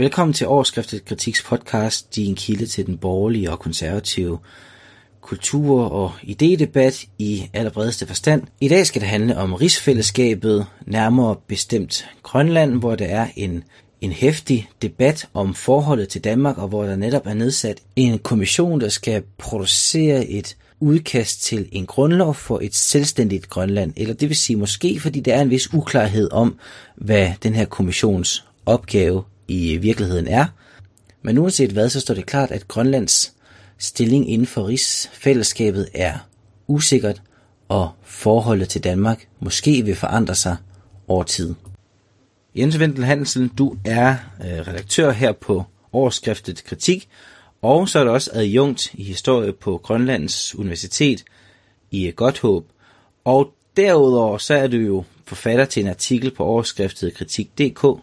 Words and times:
Velkommen 0.00 0.32
til 0.32 0.46
Årskriftet 0.46 1.04
Kritiks 1.04 1.42
podcast, 1.42 2.16
din 2.16 2.34
kilde 2.34 2.66
til 2.66 2.86
den 2.86 2.98
borgerlige 2.98 3.50
og 3.50 3.58
konservative 3.58 4.38
kultur- 5.20 5.84
og 5.84 6.12
idédebat 6.22 7.08
i 7.18 7.50
allerbredeste 7.52 8.06
forstand. 8.06 8.42
I 8.60 8.68
dag 8.68 8.86
skal 8.86 9.00
det 9.00 9.08
handle 9.08 9.36
om 9.36 9.54
rigsfællesskabet, 9.54 10.66
nærmere 10.86 11.36
bestemt 11.46 12.06
Grønland, 12.22 12.74
hvor 12.74 12.94
der 12.94 13.04
er 13.04 13.28
en, 13.36 13.64
en 14.00 14.12
hæftig 14.12 14.68
debat 14.82 15.28
om 15.34 15.54
forholdet 15.54 16.08
til 16.08 16.24
Danmark, 16.24 16.58
og 16.58 16.68
hvor 16.68 16.84
der 16.84 16.96
netop 16.96 17.26
er 17.26 17.34
nedsat 17.34 17.80
en 17.96 18.18
kommission, 18.18 18.80
der 18.80 18.88
skal 18.88 19.22
producere 19.38 20.26
et 20.26 20.56
udkast 20.80 21.42
til 21.42 21.68
en 21.72 21.86
grundlov 21.86 22.34
for 22.34 22.58
et 22.62 22.74
selvstændigt 22.74 23.48
Grønland, 23.50 23.92
eller 23.96 24.14
det 24.14 24.28
vil 24.28 24.36
sige 24.36 24.56
måske, 24.56 25.00
fordi 25.00 25.20
der 25.20 25.34
er 25.34 25.42
en 25.42 25.50
vis 25.50 25.74
uklarhed 25.74 26.32
om, 26.32 26.58
hvad 26.96 27.32
den 27.42 27.54
her 27.54 27.64
kommissions 27.64 28.44
opgave 28.66 29.22
i 29.50 29.76
virkeligheden 29.76 30.28
er. 30.28 30.46
Men 31.22 31.38
uanset 31.38 31.70
hvad, 31.72 31.90
så 31.90 32.00
står 32.00 32.14
det 32.14 32.26
klart, 32.26 32.50
at 32.50 32.68
Grønlands 32.68 33.32
stilling 33.78 34.30
inden 34.30 34.46
for 34.46 34.66
rigsfællesskabet 34.66 35.88
er 35.94 36.28
usikkert, 36.66 37.22
og 37.68 37.90
forholdet 38.02 38.68
til 38.68 38.84
Danmark 38.84 39.28
måske 39.40 39.84
vil 39.84 39.96
forandre 39.96 40.34
sig 40.34 40.56
over 41.08 41.22
tid. 41.22 41.54
Jens 42.54 42.78
Vendel 42.78 43.04
Hansen, 43.04 43.48
du 43.48 43.76
er 43.84 44.16
øh, 44.44 44.68
redaktør 44.68 45.10
her 45.10 45.32
på 45.32 45.64
overskriftet 45.92 46.64
Kritik, 46.64 47.08
og 47.62 47.88
så 47.88 47.98
er 47.98 48.04
du 48.04 48.10
også 48.10 48.30
adjunkt 48.34 48.94
i 48.94 49.02
historie 49.02 49.52
på 49.52 49.80
Grønlands 49.82 50.54
Universitet 50.54 51.24
i 51.90 52.12
Godthåb. 52.16 52.66
Og 53.24 53.52
derudover 53.76 54.38
så 54.38 54.54
er 54.54 54.66
du 54.66 54.76
jo 54.76 55.04
forfatter 55.26 55.64
til 55.64 55.82
en 55.82 55.88
artikel 55.88 56.30
på 56.30 56.44
overskriftet 56.44 57.14
Kritik.dk, 57.14 58.00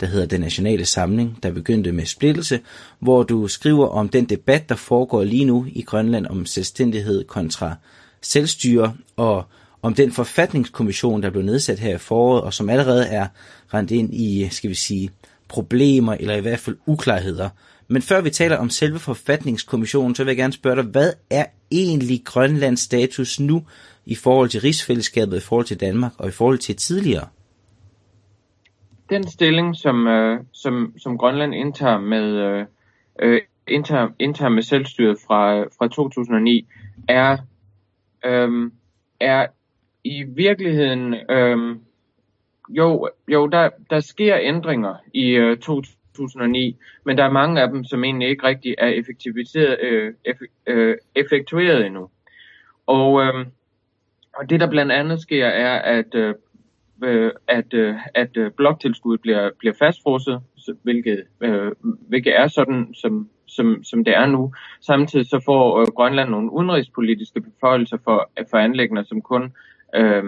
der 0.00 0.06
hedder 0.06 0.26
Den 0.26 0.40
Nationale 0.40 0.84
Samling, 0.84 1.38
der 1.42 1.50
begyndte 1.50 1.92
med 1.92 2.06
splittelse, 2.06 2.60
hvor 2.98 3.22
du 3.22 3.48
skriver 3.48 3.86
om 3.86 4.08
den 4.08 4.24
debat, 4.24 4.68
der 4.68 4.74
foregår 4.74 5.24
lige 5.24 5.44
nu 5.44 5.66
i 5.68 5.82
Grønland 5.82 6.26
om 6.26 6.46
selvstændighed 6.46 7.24
kontra 7.24 7.74
selvstyre, 8.22 8.94
og 9.16 9.44
om 9.82 9.94
den 9.94 10.12
forfatningskommission, 10.12 11.22
der 11.22 11.30
blev 11.30 11.42
nedsat 11.42 11.78
her 11.78 11.94
i 11.94 11.98
foråret, 11.98 12.42
og 12.42 12.54
som 12.54 12.70
allerede 12.70 13.06
er 13.06 13.26
rendt 13.74 13.90
ind 13.90 14.14
i, 14.14 14.48
skal 14.50 14.70
vi 14.70 14.74
sige, 14.74 15.10
problemer, 15.48 16.14
eller 16.14 16.34
i 16.34 16.40
hvert 16.40 16.58
fald 16.58 16.76
uklarheder. 16.86 17.48
Men 17.88 18.02
før 18.02 18.20
vi 18.20 18.30
taler 18.30 18.56
om 18.56 18.70
selve 18.70 18.98
forfatningskommissionen, 18.98 20.14
så 20.14 20.24
vil 20.24 20.30
jeg 20.30 20.36
gerne 20.36 20.52
spørge 20.52 20.76
dig, 20.76 20.84
hvad 20.84 21.12
er 21.30 21.44
egentlig 21.70 22.22
Grønlands 22.24 22.80
status 22.80 23.40
nu 23.40 23.62
i 24.06 24.14
forhold 24.14 24.48
til 24.48 24.60
rigsfællesskabet, 24.60 25.36
i 25.36 25.40
forhold 25.40 25.66
til 25.66 25.80
Danmark 25.80 26.12
og 26.18 26.28
i 26.28 26.32
forhold 26.32 26.58
til 26.58 26.76
tidligere? 26.76 27.26
Den 29.10 29.26
stilling, 29.28 29.76
som, 29.76 30.06
øh, 30.06 30.40
som, 30.52 30.94
som 30.98 31.18
Grønland 31.18 31.54
indtager 31.54 31.98
med, 31.98 32.24
øh, 32.24 32.66
øh 33.18 33.40
indtager, 33.68 34.08
indtager 34.18 34.48
med 34.48 34.62
selvstyret 34.62 35.18
fra, 35.26 35.58
øh, 35.58 35.66
fra 35.78 35.88
2009, 35.88 36.66
er, 37.08 37.36
øh, 38.24 38.70
er 39.20 39.46
i 40.04 40.22
virkeligheden, 40.22 41.14
øh, 41.30 41.76
jo, 42.68 43.08
jo 43.28 43.46
der, 43.46 43.70
der 43.90 44.00
sker 44.00 44.38
ændringer 44.40 44.94
i 45.14 45.30
øh, 45.30 45.58
2009, 45.58 46.76
men 47.04 47.18
der 47.18 47.24
er 47.24 47.30
mange 47.30 47.62
af 47.62 47.68
dem, 47.68 47.84
som 47.84 48.04
egentlig 48.04 48.28
ikke 48.28 48.46
rigtig 48.46 48.74
er 48.78 48.88
effektiviseret, 48.88 49.80
øh, 49.80 50.14
eff, 50.24 50.40
øh, 50.66 50.96
effektueret 51.14 51.86
endnu. 51.86 52.10
Og, 52.86 53.22
øh, 53.22 53.46
og 54.36 54.50
det, 54.50 54.60
der 54.60 54.70
blandt 54.70 54.92
andet 54.92 55.20
sker, 55.20 55.46
er, 55.46 55.78
at 55.78 56.14
øh, 56.14 56.34
øh, 57.04 57.32
at, 57.48 57.74
øh, 57.74 57.94
at 58.14 58.36
øh, 58.36 58.50
bloktilskuddet 58.50 59.20
bliver, 59.20 59.50
bliver 59.58 59.74
fastfrosset, 59.78 60.40
hvilket, 60.82 61.24
øh, 61.40 61.72
hvilket 62.08 62.36
er 62.36 62.48
sådan, 62.48 62.94
som, 62.94 63.28
som, 63.46 63.84
som 63.84 64.04
det 64.04 64.16
er 64.16 64.26
nu. 64.26 64.52
Samtidig 64.80 65.26
så 65.26 65.42
får 65.44 65.80
øh, 65.80 65.86
Grønland 65.86 66.30
nogle 66.30 66.52
udenrigspolitiske 66.52 67.40
beføjelser 67.40 67.98
for, 68.04 68.30
for 68.50 68.58
anlæggende, 68.58 69.04
som 69.04 69.22
kun 69.22 69.52
øh, 69.94 70.24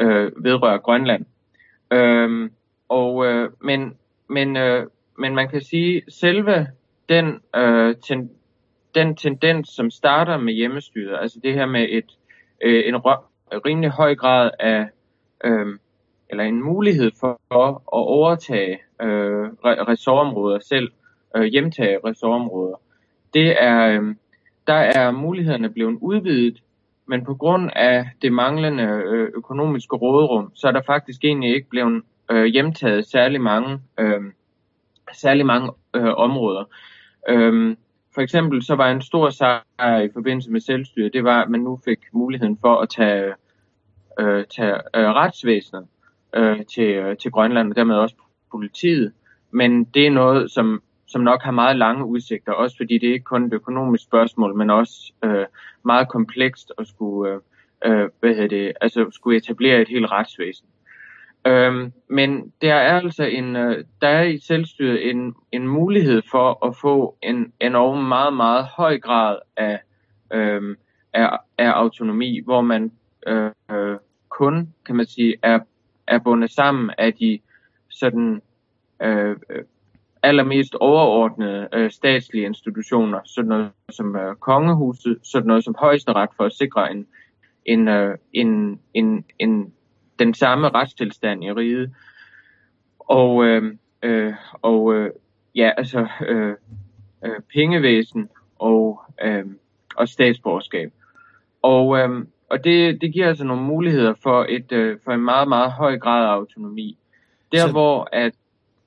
øh, 0.00 0.44
vedrører 0.44 0.78
Grønland. 0.78 1.24
Øh, 1.92 2.50
og, 2.88 3.26
øh, 3.26 3.50
men, 3.60 3.94
men, 4.28 4.56
øh, 4.56 4.86
men 5.18 5.34
man 5.34 5.48
kan 5.48 5.60
sige, 5.60 6.02
selve 6.08 6.66
den, 7.08 7.40
øh, 7.56 7.96
ten, 7.96 8.30
den 8.94 9.16
tendens, 9.16 9.68
som 9.68 9.90
starter 9.90 10.36
med 10.36 10.52
hjemmestyret, 10.52 11.18
altså 11.20 11.40
det 11.42 11.54
her 11.54 11.66
med 11.66 11.86
et, 11.90 12.16
øh, 12.62 12.82
en 12.86 12.96
rimelig 13.66 13.90
høj 13.90 14.14
grad 14.14 14.50
af 14.58 14.88
øh, 15.44 15.66
eller 16.30 16.44
en 16.44 16.62
mulighed 16.62 17.10
for 17.20 17.40
at 17.72 17.80
overtage 17.92 18.78
øh, 19.02 19.48
ressortområder 19.64 20.58
selv, 20.58 20.92
øh, 21.36 21.44
hjemtage 21.44 21.98
ressortområder. 22.04 22.76
Det 23.34 23.62
er, 23.62 23.86
øh, 23.86 24.14
der 24.66 24.74
er 24.74 25.10
mulighederne 25.10 25.70
blevet 25.70 25.98
udvidet, 26.00 26.62
men 27.06 27.24
på 27.24 27.34
grund 27.34 27.70
af 27.76 28.08
det 28.22 28.32
manglende 28.32 28.82
øh, 28.82 29.30
økonomiske 29.34 29.96
råderum, 29.96 30.52
så 30.54 30.68
er 30.68 30.72
der 30.72 30.82
faktisk 30.86 31.24
egentlig 31.24 31.54
ikke 31.54 31.68
blevet 31.68 32.02
øh, 32.30 32.44
hjemtaget 32.44 33.06
særlig 33.06 33.40
mange, 33.40 33.80
øh, 33.98 34.20
særlig 35.12 35.46
mange 35.46 35.72
øh, 35.94 36.14
områder. 36.16 36.64
Øh, 37.28 37.76
for 38.14 38.20
eksempel 38.20 38.62
så 38.62 38.74
var 38.74 38.90
en 38.90 39.02
stor 39.02 39.30
sejr 39.30 40.00
i 40.00 40.08
forbindelse 40.12 40.50
med 40.50 40.60
selvstyre, 40.60 41.08
det 41.08 41.24
var, 41.24 41.42
at 41.42 41.50
man 41.50 41.60
nu 41.60 41.80
fik 41.84 41.98
muligheden 42.12 42.58
for 42.60 42.76
at 42.76 42.88
tage, 42.88 43.34
øh, 44.20 44.44
tage 44.56 44.74
øh, 44.74 45.08
retsvæsenet 45.08 45.86
øh, 46.36 46.66
til, 46.66 46.88
øh, 46.94 47.16
til 47.16 47.30
Grønland, 47.30 47.70
og 47.70 47.76
dermed 47.76 47.94
også 47.94 48.14
politiet. 48.50 49.12
Men 49.50 49.84
det 49.84 50.06
er 50.06 50.10
noget, 50.10 50.50
som, 50.50 50.82
som 51.06 51.20
nok 51.20 51.42
har 51.42 51.50
meget 51.50 51.76
lange 51.76 52.04
udsigter, 52.04 52.52
også 52.52 52.76
fordi 52.76 52.98
det 52.98 53.08
er 53.08 53.12
ikke 53.12 53.24
kun 53.24 53.44
et 53.44 53.52
økonomisk 53.52 54.04
spørgsmål, 54.04 54.56
men 54.56 54.70
også 54.70 55.12
øh, 55.24 55.46
meget 55.82 56.08
komplekst 56.08 56.72
at 56.78 56.86
skulle, 56.88 57.40
øh, 57.84 58.02
øh 58.02 58.08
hvad 58.20 58.34
hedder 58.34 58.48
det, 58.48 58.72
altså 58.80 59.06
skulle 59.10 59.36
etablere 59.36 59.80
et 59.80 59.88
helt 59.88 60.10
retsvæsen. 60.10 60.66
Øhm, 61.46 61.92
men 62.08 62.52
der 62.62 62.74
er 62.74 63.00
altså 63.00 63.24
en, 63.24 63.56
øh, 63.56 63.84
der 64.00 64.08
er 64.08 64.22
i 64.22 64.38
selvstyret 64.38 65.10
en, 65.10 65.34
en 65.52 65.68
mulighed 65.68 66.22
for 66.30 66.66
at 66.66 66.76
få 66.76 67.16
en 67.22 67.52
en 67.60 67.74
over 67.74 68.00
meget, 68.00 68.32
meget 68.32 68.64
høj 68.64 68.98
grad 68.98 69.38
af, 69.56 69.80
øh, 70.32 70.76
af, 71.12 71.38
af 71.58 71.70
autonomi, 71.70 72.40
hvor 72.44 72.60
man 72.60 72.92
øh, 73.26 73.50
øh 73.70 73.96
kun, 74.28 74.74
kan 74.86 74.96
man 74.96 75.06
sige, 75.06 75.36
er 75.42 75.58
er 76.10 76.18
bundet 76.18 76.50
sammen 76.50 76.90
af 76.98 77.14
de 77.14 77.40
sådan 77.88 78.42
øh, 79.02 79.36
øh, 79.50 79.64
allermest 80.22 80.74
overordnede 80.74 81.68
øh, 81.72 81.90
statslige 81.90 82.46
institutioner, 82.46 83.20
sådan 83.24 83.48
noget 83.48 83.70
som 83.90 84.16
øh, 84.16 84.36
kongehuset, 84.36 85.18
sådan 85.22 85.46
noget 85.46 85.64
som 85.64 85.74
højesteret 85.78 86.30
for 86.36 86.44
at 86.44 86.52
sikre 86.52 86.92
en, 86.92 87.06
en, 87.64 87.88
øh, 87.88 88.18
en, 88.32 88.80
en, 88.94 89.24
en, 89.38 89.72
den 90.18 90.34
samme 90.34 90.68
retstilstand 90.68 91.44
i 91.44 91.52
riget. 91.52 91.94
Og, 92.98 93.44
øh, 93.44 93.74
øh, 94.02 94.34
og 94.52 94.94
øh, 94.94 95.10
ja, 95.54 95.72
altså 95.76 96.06
øh, 96.28 96.54
øh, 97.24 97.40
pengevæsen 97.54 98.28
og, 98.58 99.02
øh, 99.22 99.44
og 99.96 100.08
statsborgerskab. 100.08 100.92
Og, 101.62 101.98
øh, 101.98 102.24
og 102.50 102.64
det, 102.64 103.00
det 103.00 103.12
giver 103.12 103.28
altså 103.28 103.44
nogle 103.44 103.62
muligheder 103.62 104.14
for, 104.22 104.46
et, 104.48 104.72
øh, 104.72 104.98
for 105.04 105.12
en 105.12 105.20
meget, 105.20 105.48
meget 105.48 105.72
høj 105.72 105.98
grad 105.98 106.24
af 106.24 106.32
autonomi. 106.32 106.98
Der 107.52 107.66
så, 107.66 107.70
hvor 107.70 108.08
at... 108.12 108.32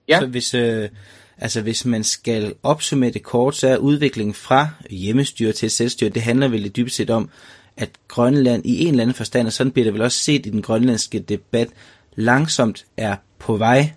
Ja? 0.08 0.20
Så 0.20 0.28
hvis, 0.28 0.54
øh, 0.54 0.90
altså 1.38 1.62
hvis 1.62 1.86
man 1.86 2.04
skal 2.04 2.54
opsummere 2.64 3.12
det 3.12 3.24
kort, 3.24 3.56
så 3.56 3.68
er 3.68 3.78
udviklingen 3.78 4.34
fra 4.34 4.68
hjemmestyre 4.90 5.52
til 5.52 5.72
selvstyre, 5.72 6.10
det 6.10 6.22
handler 6.22 6.48
vel 6.48 6.66
i 6.66 6.70
dybest 6.70 6.96
set 6.96 7.10
om, 7.10 7.30
at 7.78 7.90
Grønland 8.08 8.66
i 8.66 8.82
en 8.82 8.88
eller 8.88 9.02
anden 9.02 9.16
forstand, 9.16 9.48
og 9.48 9.54
sådan 9.54 9.72
bliver 9.72 9.84
det 9.84 9.94
vel 9.94 10.02
også 10.02 10.20
set 10.20 10.46
i 10.46 10.50
den 10.50 10.62
grønlandske 10.62 11.20
debat, 11.20 11.68
langsomt 12.16 12.86
er 12.98 13.16
på 13.40 13.58
vej 13.58 13.92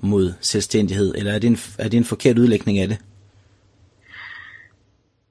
mod 0.00 0.32
selvstændighed, 0.40 1.14
eller 1.14 1.32
er 1.32 1.38
det 1.38 1.48
en, 1.48 1.58
er 1.78 1.88
det 1.88 1.96
en 1.96 2.04
forkert 2.04 2.38
udlægning 2.38 2.78
af 2.78 2.88
det? 2.88 2.98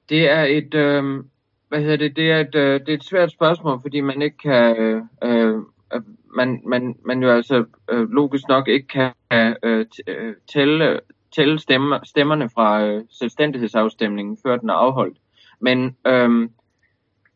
Det 0.08 0.30
er 0.30 0.42
et, 0.42 0.74
øh, 0.74 1.24
hvad 1.68 1.80
hedder 1.80 1.96
det, 1.96 2.16
det 2.16 2.30
er 2.30 2.40
et, 2.40 2.54
øh, 2.54 2.80
det 2.80 2.88
er 2.88 2.94
et 2.94 3.04
svært 3.04 3.32
spørgsmål, 3.32 3.80
fordi 3.80 4.00
man 4.00 4.22
ikke 4.22 4.38
kan, 4.38 4.76
øh, 5.24 5.54
øh, 5.94 6.02
man, 6.36 6.62
man, 6.66 6.96
man 7.04 7.22
jo 7.22 7.30
altså 7.30 7.64
øh, 7.90 8.10
logisk 8.10 8.48
nok 8.48 8.68
ikke 8.68 8.88
kan 8.88 9.12
øh, 9.32 9.86
øh, 10.06 10.34
tælle, 10.52 11.00
tælle 11.36 11.58
stemmer, 11.58 11.98
stemmerne 12.04 12.50
fra 12.54 12.86
øh, 12.86 13.04
selvstændighedsafstemningen, 13.10 14.38
før 14.42 14.56
den 14.56 14.68
er 14.68 14.74
afholdt. 14.74 15.18
Men, 15.60 15.96
øh, 16.06 16.48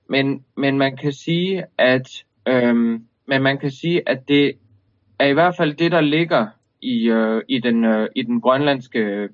men, 0.08 0.44
men 0.56 0.78
man 0.78 0.96
kan 0.96 1.12
sige, 1.12 1.64
at 1.78 2.24
øh, 2.48 3.00
men 3.26 3.42
man 3.42 3.58
kan 3.58 3.70
sige, 3.70 4.08
at 4.08 4.28
det 4.28 4.52
er 5.18 5.26
i 5.26 5.32
hvert 5.32 5.56
fald 5.56 5.74
det, 5.74 5.92
der 5.92 6.00
ligger 6.00 6.46
i, 6.82 7.08
øh, 7.08 7.42
i, 7.48 7.58
den, 7.58 7.84
øh, 7.84 8.08
i 8.16 8.22
den 8.22 8.40
grønlandske 8.40 9.28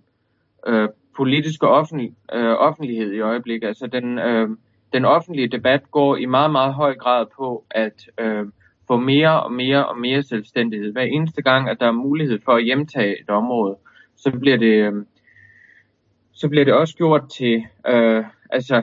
øh, 0.67 0.89
politiske 1.17 1.69
offentlig, 1.69 2.15
øh, 2.35 2.51
offentlighed 2.51 3.13
i 3.13 3.21
øjeblikket. 3.21 3.69
Altså 3.69 3.87
den, 3.87 4.19
øh, 4.19 4.49
den 4.93 5.05
offentlige 5.05 5.49
debat 5.49 5.91
går 5.91 6.17
i 6.17 6.25
meget, 6.25 6.51
meget 6.51 6.75
høj 6.75 6.95
grad 6.95 7.27
på 7.37 7.65
at 7.71 8.07
øh, 8.21 8.47
få 8.87 8.97
mere 8.97 9.43
og 9.43 9.53
mere 9.53 9.87
og 9.87 9.99
mere 9.99 10.23
selvstændighed. 10.23 10.93
Hver 10.93 11.03
eneste 11.03 11.43
gang, 11.43 11.69
at 11.69 11.81
der 11.81 11.87
er 11.87 11.93
mulighed 11.93 12.39
for 12.45 12.53
at 12.53 12.65
hjemtage 12.65 13.21
et 13.21 13.31
område, 13.31 13.77
så 14.17 14.31
bliver 14.31 14.57
det, 14.57 14.93
øh, 14.93 14.93
så 16.33 16.49
bliver 16.49 16.65
det 16.65 16.75
også 16.75 16.95
gjort 16.95 17.23
til, 17.39 17.65
øh, 17.89 18.25
altså, 18.51 18.83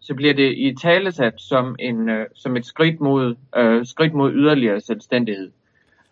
så 0.00 0.14
bliver 0.14 0.34
det 0.34 0.52
i 0.52 0.74
talesat 0.82 1.34
som, 1.36 1.76
en, 1.78 2.08
øh, 2.08 2.26
som 2.34 2.56
et 2.56 2.66
skridt 2.66 3.00
mod, 3.00 3.34
øh, 3.56 3.86
skridt 3.86 4.14
mod 4.14 4.32
yderligere 4.32 4.80
selvstændighed. 4.80 5.50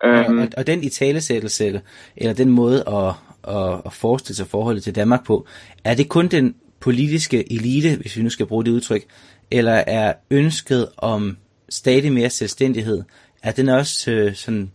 Øhm, 0.04 0.38
og, 0.38 0.48
og 0.56 0.66
den 0.66 0.82
i 0.82 0.88
talesættelse, 0.88 1.82
eller 2.16 2.34
den 2.34 2.50
måde 2.50 2.84
at, 2.88 3.14
at, 3.54 3.80
at 3.86 3.92
forestille 3.92 4.36
sig 4.36 4.46
forholdet 4.46 4.82
til 4.82 4.94
Danmark 4.94 5.26
på, 5.26 5.46
er 5.84 5.94
det 5.94 6.08
kun 6.08 6.28
den 6.28 6.54
politiske 6.84 7.52
elite, 7.52 8.00
hvis 8.00 8.16
vi 8.16 8.22
nu 8.22 8.30
skal 8.30 8.46
bruge 8.46 8.64
det 8.64 8.70
udtryk, 8.70 9.02
eller 9.50 9.82
er 9.86 10.12
ønsket 10.30 10.88
om 10.98 11.36
stadig 11.68 12.12
mere 12.12 12.30
selvstændighed, 12.30 13.02
er 13.42 13.52
den 13.52 13.68
også 13.68 14.10
øh, 14.12 14.34
sådan, 14.34 14.70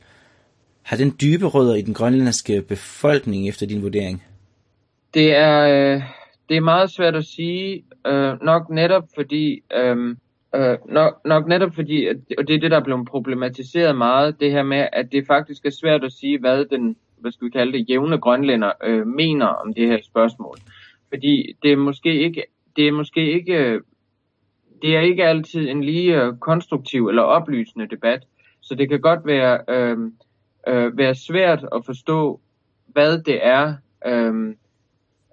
har 0.84 0.98
den 0.98 1.16
dybe 1.22 1.46
rødder 1.46 1.76
i 1.76 1.82
den 1.82 1.94
grønlandske 1.94 2.62
befolkning 2.62 3.50
efter 3.50 3.66
din 3.66 3.82
vurdering? 3.82 4.24
Det 5.14 5.36
er, 5.36 5.60
øh, 5.62 6.02
det 6.50 6.58
er 6.58 6.62
meget 6.62 6.92
svært 6.92 7.16
at 7.16 7.26
sige, 7.26 7.84
øh, 8.08 8.42
nok 8.42 8.70
netop 8.70 9.04
fordi, 9.16 9.62
øh, 9.76 10.16
øh, 10.56 10.78
nok, 10.90 11.22
nok 11.26 11.48
netop 11.48 11.76
fordi, 11.76 12.08
og 12.38 12.48
det 12.48 12.56
er 12.56 12.60
det, 12.60 12.72
der 12.72 12.80
er 12.80 12.84
blevet 12.84 13.08
problematiseret 13.08 13.96
meget, 13.96 14.40
det 14.40 14.52
her 14.52 14.64
med, 14.64 14.88
at 14.94 15.12
det 15.12 15.28
faktisk 15.28 15.66
er 15.66 15.80
svært 15.82 16.04
at 16.04 16.12
sige, 16.12 16.40
hvad 16.40 16.66
den, 16.66 16.96
hvad 17.18 17.32
skal 17.32 17.46
vi 17.46 17.52
kalde 17.52 17.74
det, 17.74 17.90
jævne 17.90 18.18
grønlænder 18.18 18.72
øh, 18.84 19.08
mener 19.08 19.46
om 19.46 19.74
det 19.74 19.88
her 19.88 19.98
spørgsmål. 20.04 20.58
Fordi 21.10 21.56
det 21.64 21.72
er 21.72 21.78
måske 21.78 22.14
ikke, 22.14 22.44
det 22.76 22.88
er 22.88 22.92
måske 22.92 23.34
ikke, 23.34 23.80
det 24.82 24.96
er 24.96 25.00
ikke 25.00 25.26
altid 25.26 25.70
en 25.70 25.84
lige 25.84 26.24
øh, 26.24 26.38
konstruktiv 26.38 27.08
eller 27.08 27.22
oplysende 27.22 27.88
debat, 27.88 28.24
så 28.62 28.76
det 28.76 28.90
kan 28.90 29.02
godt 29.02 29.26
være, 29.26 29.60
øh, 29.70 29.98
øh, 30.68 30.98
være 30.98 31.16
svært 31.16 31.66
at 31.76 31.86
forstå, 31.86 32.40
hvad 32.88 33.22
det 33.22 33.46
er, 33.46 33.76
øh, 34.06 34.56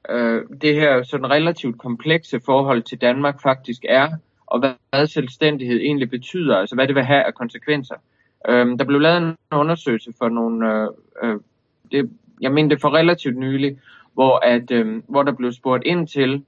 øh, 0.08 0.42
det 0.60 0.74
her 0.74 1.02
sådan 1.02 1.30
relativt 1.30 1.78
komplekse 1.78 2.40
forhold 2.44 2.82
til 2.82 3.00
Danmark 3.00 3.42
faktisk 3.42 3.84
er, 3.88 4.08
og 4.46 4.58
hvad, 4.58 4.72
hvad 4.90 5.06
selvstændighed 5.06 5.80
egentlig 5.80 6.10
betyder, 6.10 6.56
altså 6.56 6.74
hvad 6.74 6.86
det 6.86 6.94
vil 6.94 7.04
have 7.04 7.22
af 7.22 7.34
konsekvenser. 7.34 7.94
Øh, 8.48 8.78
der 8.78 8.84
blev 8.84 9.00
lavet 9.00 9.18
en 9.18 9.36
undersøgelse 9.52 10.12
for 10.18 10.28
nogle, 10.28 10.72
øh, 10.72 10.88
øh, 11.22 11.40
det, 11.92 12.10
jeg 12.40 12.52
mener 12.52 12.68
det 12.68 12.80
for 12.80 12.94
relativt 12.94 13.36
nylig, 13.36 13.78
hvor, 14.16 14.38
at, 14.38 14.70
øh, 14.70 15.02
hvor 15.08 15.22
der 15.22 15.32
blev 15.32 15.52
spurgt 15.52 15.82
ind 15.86 16.08
til 16.08 16.44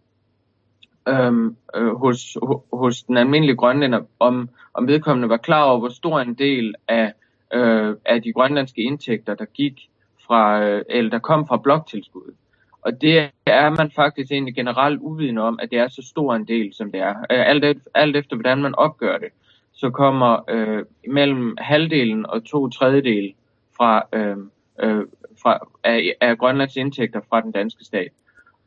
øh, 1.09 1.33
øh, 1.75 1.95
hos, 1.95 2.37
hos 2.73 3.03
den 3.03 3.17
almindelige 3.17 3.57
grønlænder, 3.57 4.01
om, 4.19 4.49
om 4.75 4.87
vedkommende 4.87 5.29
var 5.29 5.37
klar 5.37 5.65
over, 5.65 5.79
hvor 5.79 5.89
stor 5.89 6.21
en 6.21 6.35
del 6.35 6.75
af, 6.89 7.13
øh, 7.55 7.97
af 8.05 8.23
de 8.23 8.33
grønlandske 8.33 8.83
indtægter, 8.83 9.35
der 9.35 9.45
gik 9.45 9.91
fra, 10.27 10.63
øh, 10.63 10.85
eller 10.89 11.11
der 11.11 11.19
kom 11.19 11.47
fra 11.47 11.57
bloktilskuddet. 11.57 12.35
Og 12.83 13.01
det 13.01 13.31
er 13.47 13.71
man 13.71 13.91
faktisk 13.91 14.33
egentlig 14.33 14.55
generelt 14.55 15.01
uvidende 15.01 15.43
om, 15.43 15.59
at 15.63 15.71
det 15.71 15.79
er 15.79 15.89
så 15.89 16.03
stor 16.03 16.35
en 16.35 16.49
del, 16.49 16.75
som 16.75 16.93
det 16.93 17.01
er. 17.01 17.15
Øh, 17.31 17.51
alt, 17.51 17.65
efter, 17.65 17.91
alt 17.95 18.17
efter, 18.17 18.37
hvordan 18.37 18.63
man 18.63 18.75
opgør 18.75 19.19
det, 19.19 19.29
så 19.73 19.91
kommer 19.91 20.51
øh, 20.51 20.85
mellem 21.09 21.57
halvdelen 21.59 22.27
og 22.27 22.45
to 22.45 22.69
tredjedel 22.69 23.35
fra, 23.77 24.03
øh, 24.13 24.37
øh, 24.83 25.05
fra, 25.43 25.59
af, 25.85 26.15
af 26.21 26.39
Grønlands 26.39 26.77
indtægter 26.77 27.21
fra 27.29 27.41
den 27.41 27.53
danske 27.53 27.85
stat. 27.85 28.09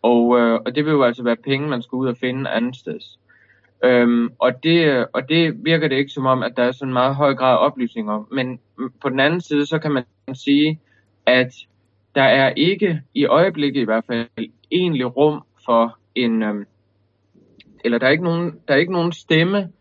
Og, 0.01 0.39
øh, 0.39 0.59
og 0.65 0.75
det 0.75 0.85
vil 0.85 0.91
jo 0.91 1.03
altså 1.03 1.23
være 1.23 1.35
penge, 1.35 1.67
man 1.67 1.81
skal 1.81 1.95
ud 1.95 2.07
og 2.07 2.17
finde 2.17 2.49
andet 2.49 2.75
sted. 2.75 2.99
Øhm, 3.83 4.29
og, 4.39 4.63
det, 4.63 5.07
og 5.13 5.29
det 5.29 5.65
virker 5.65 5.87
det 5.87 5.95
ikke 5.95 6.11
som 6.11 6.25
om, 6.25 6.43
at 6.43 6.53
der 6.57 6.63
er 6.63 6.71
sådan 6.71 6.89
en 6.89 6.93
meget 6.93 7.15
høj 7.15 7.35
grad 7.35 7.53
af 7.53 7.65
oplysninger. 7.65 8.27
Men 8.31 8.59
på 9.01 9.09
den 9.09 9.19
anden 9.19 9.41
side, 9.41 9.65
så 9.65 9.79
kan 9.79 9.91
man 9.91 10.05
sige, 10.33 10.79
at 11.25 11.53
der 12.15 12.23
er 12.23 12.49
ikke 12.49 13.01
i 13.13 13.25
øjeblikket 13.25 13.81
i 13.81 13.85
hvert 13.85 14.05
fald 14.07 14.27
egentlig 14.71 15.15
rum 15.17 15.43
for 15.65 15.97
en, 16.15 16.43
øhm, 16.43 16.65
eller 17.85 17.97
der 17.97 18.07
er 18.07 18.11
ikke 18.11 18.23
nogen, 18.23 18.59
der 18.67 18.73
er 18.73 18.77
ikke 18.77 18.93
nogen 18.93 19.11
stemme 19.11 19.71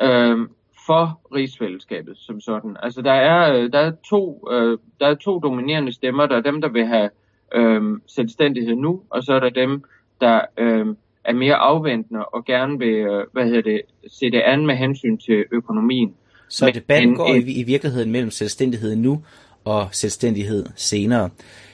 øhm, 0.00 0.48
for 0.86 1.20
rigsfællesskabet 1.34 2.18
som 2.18 2.40
sådan. 2.40 2.76
Altså 2.82 3.02
der 3.02 3.12
er, 3.12 3.54
øh, 3.54 3.72
der 3.72 3.78
er, 3.78 3.92
to, 4.08 4.48
øh, 4.52 4.78
der 5.00 5.06
er 5.06 5.14
to 5.14 5.38
dominerende 5.38 5.92
stemmer. 5.92 6.26
Der 6.26 6.36
er 6.36 6.40
dem, 6.40 6.60
der 6.60 6.68
vil 6.68 6.86
have 6.86 7.10
øh, 7.54 7.82
selvstændighed 8.06 8.74
nu, 8.74 9.00
og 9.10 9.22
så 9.22 9.32
er 9.32 9.40
der 9.40 9.50
dem, 9.50 9.84
der 10.20 10.40
øh, 10.58 10.86
er 11.24 11.32
mere 11.32 11.54
afventende 11.54 12.24
og 12.24 12.44
gerne 12.44 12.78
vil 12.78 12.94
øh, 12.94 13.26
hvad 13.32 13.44
hedder 13.44 13.62
det, 13.62 13.80
se 14.08 14.30
det 14.30 14.40
an 14.40 14.66
med 14.66 14.76
hensyn 14.76 15.18
til 15.18 15.44
økonomien. 15.52 16.14
Så 16.48 16.70
debatten 16.74 17.08
en, 17.08 17.16
går 17.16 17.28
i, 17.28 17.60
i 17.60 17.62
virkeligheden 17.62 18.12
mellem 18.12 18.30
selvstændighed 18.30 18.96
nu 18.96 19.22
og 19.64 19.88
selvstændighed 19.92 20.66
senere. 20.76 21.30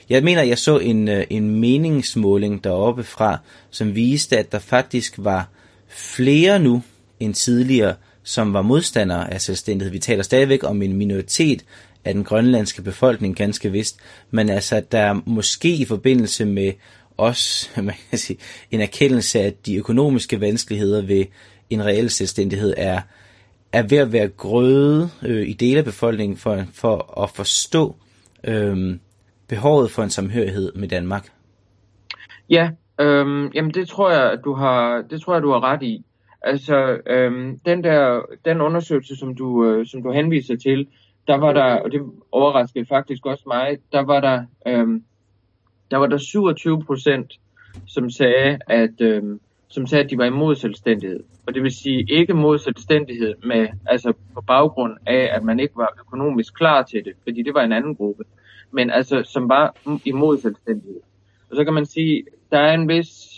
Jeg 0.09 0.23
mener, 0.23 0.41
jeg 0.41 0.57
så 0.57 0.79
en, 0.79 1.07
øh, 1.07 1.23
en 1.29 1.59
meningsmåling 1.59 2.63
deroppe 2.63 3.03
fra, 3.03 3.37
som 3.69 3.95
viste, 3.95 4.37
at 4.37 4.51
der 4.51 4.59
faktisk 4.59 5.15
var 5.17 5.49
flere 5.87 6.59
nu 6.59 6.81
end 7.19 7.33
tidligere, 7.33 7.95
som 8.23 8.53
var 8.53 8.61
modstandere 8.61 9.33
af 9.33 9.41
selvstændighed. 9.41 9.91
Vi 9.91 9.99
taler 9.99 10.23
stadigvæk 10.23 10.63
om 10.63 10.81
en 10.81 10.93
minoritet 10.93 11.65
af 12.05 12.13
den 12.13 12.23
grønlandske 12.23 12.81
befolkning, 12.81 13.35
ganske 13.35 13.71
vist, 13.71 13.99
men 14.31 14.49
altså, 14.49 14.81
der 14.91 14.99
er 14.99 15.21
måske 15.25 15.75
i 15.75 15.85
forbindelse 15.85 16.45
med 16.45 16.73
også 17.17 17.69
man 17.81 17.95
kan 18.09 18.19
sige, 18.19 18.39
en 18.71 18.81
erkendelse 18.81 19.39
af, 19.39 19.47
at 19.47 19.65
de 19.65 19.75
økonomiske 19.75 20.41
vanskeligheder 20.41 21.01
ved 21.01 21.25
en 21.69 21.85
reel 21.85 22.09
selvstændighed 22.09 22.73
er, 22.77 23.01
er 23.73 23.83
ved 23.83 23.97
at 23.97 24.13
være 24.13 24.27
grøde 24.27 25.09
øh, 25.23 25.49
i 25.49 25.53
dele 25.53 25.79
af 25.79 25.85
befolkningen 25.85 26.37
for, 26.37 26.63
for 26.73 27.21
at 27.23 27.29
forstå 27.29 27.95
øh, 28.43 28.97
behovet 29.47 29.91
for 29.91 30.03
en 30.03 30.09
samhørighed 30.09 30.71
med 30.75 30.87
Danmark. 30.87 31.29
Ja, 32.49 32.69
øh, 32.99 33.49
jamen 33.55 33.71
det 33.73 33.87
tror 33.87 34.11
jeg, 34.11 34.37
du 34.43 34.53
har, 34.53 35.03
det 35.09 35.21
tror 35.21 35.33
jeg, 35.33 35.43
du 35.43 35.51
har 35.51 35.63
ret 35.63 35.83
i. 35.83 36.05
Altså, 36.41 36.97
øhm, 37.05 37.59
den 37.59 37.83
der, 37.83 38.21
den 38.45 38.61
undersøgelse, 38.61 39.15
som 39.15 39.35
du, 39.35 39.65
øh, 39.65 39.85
som 39.85 40.03
du 40.03 40.11
henviser 40.11 40.55
til, 40.55 40.87
der 41.27 41.35
var 41.35 41.53
der, 41.53 41.75
og 41.75 41.91
det 41.91 42.01
overraskede 42.31 42.85
faktisk 42.85 43.25
også 43.25 43.43
mig, 43.47 43.77
der 43.91 43.99
var 43.99 44.19
der, 44.19 44.45
øhm, 44.67 45.03
der 45.91 45.97
var 45.97 46.07
der 46.07 46.17
27 46.17 46.83
procent, 46.83 47.39
som 47.87 48.09
sagde, 48.09 48.59
at, 48.67 49.01
øhm, 49.01 49.39
som 49.67 49.87
sagde, 49.87 50.03
at 50.03 50.09
de 50.09 50.17
var 50.17 50.25
imod 50.25 50.55
selvstændighed. 50.55 51.23
Og 51.47 51.53
det 51.53 51.63
vil 51.63 51.71
sige 51.71 52.05
ikke 52.09 52.33
mod 52.33 52.59
selvstændighed 52.59 53.33
med, 53.43 53.67
altså 53.85 54.13
på 54.33 54.41
baggrund 54.41 54.97
af, 55.05 55.29
at 55.31 55.43
man 55.43 55.59
ikke 55.59 55.77
var 55.77 55.93
økonomisk 55.99 56.53
klar 56.55 56.83
til 56.83 57.05
det, 57.05 57.13
fordi 57.23 57.43
det 57.43 57.53
var 57.53 57.63
en 57.63 57.71
anden 57.71 57.95
gruppe, 57.95 58.23
men 58.71 58.89
altså 58.89 59.23
som 59.23 59.49
var 59.49 59.75
imod 60.05 60.37
selvstændighed. 60.37 60.99
Og 61.49 61.55
så 61.55 61.63
kan 61.63 61.73
man 61.73 61.85
sige, 61.85 62.23
der 62.51 62.59
er 62.59 62.73
en 62.73 62.87
vis 62.87 63.30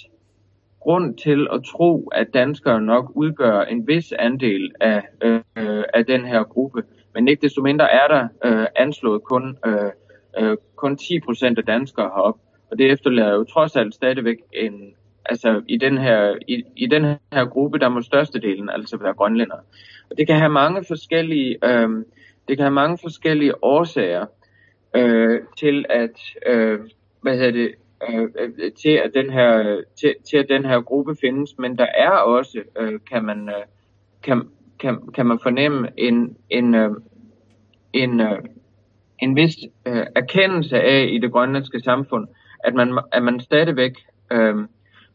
grund 0.84 1.18
til 1.18 1.48
at 1.54 1.64
tro, 1.64 2.08
at 2.08 2.28
danskere 2.34 2.82
nok 2.82 3.12
udgør 3.16 3.62
en 3.62 3.88
vis 3.88 4.14
andel 4.20 4.72
af, 4.82 5.02
øh, 5.24 5.42
øh, 5.58 5.84
af 5.94 6.06
den 6.06 6.26
her 6.26 6.44
gruppe. 6.44 6.84
Men 7.14 7.28
ikke 7.28 7.42
desto 7.42 7.62
mindre 7.62 7.92
er 7.92 8.08
der 8.08 8.28
øh, 8.46 8.68
anslået 8.76 9.24
kun, 9.24 9.58
øh, 9.66 9.92
øh, 10.40 10.58
kun 10.76 10.98
10 10.98 11.20
procent 11.20 11.58
af 11.58 11.66
danskere 11.66 12.12
herop. 12.16 12.38
Og 12.72 12.78
det 12.78 12.92
efterlader 12.92 13.34
jo 13.34 13.44
trods 13.44 13.76
alt 13.76 13.96
stadigvæk 13.96 14.38
en, 14.54 14.94
altså 15.26 15.62
i 15.68 15.78
den 15.78 15.98
her, 15.98 16.36
i, 16.48 16.64
i 16.76 16.88
den 16.88 17.04
her 17.34 17.46
gruppe, 17.46 17.80
der 17.80 17.90
må 17.90 18.02
størstedelen 18.02 18.70
altså 18.70 18.98
være 18.98 19.14
grønlænder. 19.14 19.56
Og 20.10 20.18
det 20.18 20.28
kan 20.28 20.40
have 20.40 20.50
mange 20.50 20.84
forskellige, 20.88 21.58
øh, 21.64 21.90
det 22.48 22.58
kan 22.58 22.64
have 22.64 22.72
mange 22.72 22.98
forskellige 22.98 23.64
årsager 23.64 24.26
øh, 24.96 25.42
til 25.58 25.86
at, 25.90 26.20
øh, 26.46 26.80
hvad 27.22 27.38
hedder 27.38 27.52
det, 27.52 27.72
øh, 28.10 28.72
til 28.82 28.90
at 28.90 29.12
den 29.14 29.30
her 29.30 29.82
til, 30.00 30.16
til 30.30 30.38
at 30.38 30.50
den 30.50 30.66
her 30.66 30.82
gruppe 30.82 31.16
findes, 31.22 31.58
men 31.60 31.78
der 31.78 31.88
er 31.98 32.10
også 32.10 32.64
øh, 32.80 33.00
kan 33.12 33.26
man 33.26 33.50
øh, 33.50 33.66
kan, 34.24 34.50
kan, 34.80 35.00
kan 35.16 35.26
man 35.26 35.40
fornemme 35.44 35.90
en 35.98 36.38
en 36.50 36.76
øh, 36.76 36.92
en, 37.94 38.20
øh, 38.20 38.40
en 39.20 39.36
vis 39.36 39.56
øh, 39.86 40.06
erkendelse 40.16 40.82
af 40.82 41.10
i 41.12 41.18
det 41.18 41.32
grønlandske 41.32 41.80
samfund, 41.80 42.28
at 42.64 42.74
man 42.74 43.00
at 43.12 43.24
man 43.24 43.40
stadigvæk 43.40 43.94
øh, 44.32 44.56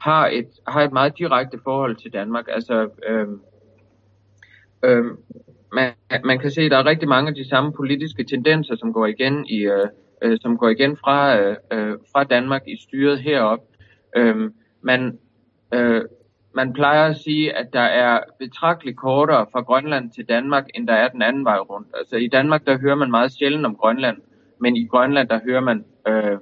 har 0.01 0.29
et 0.29 0.49
har 0.69 0.83
et 0.83 0.93
meget 0.93 1.19
direkte 1.19 1.59
forhold 1.65 1.97
til 1.97 2.13
Danmark. 2.13 2.45
Altså 2.49 2.89
øh, 3.09 3.29
øh, 4.83 5.05
man, 5.73 5.93
man 6.25 6.39
kan 6.39 6.51
se, 6.51 6.63
at 6.63 6.71
der 6.71 6.77
er 6.77 6.87
rigtig 6.87 7.09
mange 7.09 7.29
af 7.29 7.35
de 7.35 7.49
samme 7.49 7.73
politiske 7.73 8.25
tendenser, 8.25 8.77
som 8.77 8.93
går 8.93 9.07
igen 9.07 9.47
i 9.47 9.59
øh, 9.59 9.87
øh, 10.23 10.39
som 10.41 10.59
går 10.59 10.69
igen 10.69 10.97
fra, 10.97 11.39
øh, 11.39 11.57
øh 11.73 11.97
fra 12.13 12.25
Danmark 12.25 12.63
i 12.67 12.77
styret 12.83 13.21
herop. 13.21 13.61
Øh, 14.17 14.51
man, 14.83 15.19
øh, 15.75 16.03
man 16.55 16.73
plejer 16.73 17.11
at 17.11 17.17
sige, 17.17 17.57
at 17.57 17.73
der 17.73 17.81
er 17.81 18.21
betragteligt 18.39 18.97
kortere 18.97 19.47
fra 19.53 19.61
Grønland 19.61 20.11
til 20.11 20.29
Danmark, 20.29 20.67
end 20.75 20.87
der 20.89 20.95
er 20.95 21.09
den 21.09 21.23
anden 21.23 21.45
vej 21.45 21.59
rundt. 21.59 21.89
Altså 21.99 22.17
i 22.17 22.29
Danmark, 22.29 22.67
der 22.67 22.79
hører 22.79 22.95
man 22.95 23.11
meget 23.11 23.33
sjældent 23.33 23.67
om 23.67 23.77
Grønland, 23.77 24.17
men 24.61 24.77
i 24.77 24.87
Grønland, 24.87 25.29
der 25.29 25.41
hører 25.45 25.61
man 25.61 25.85
øh, 26.09 26.39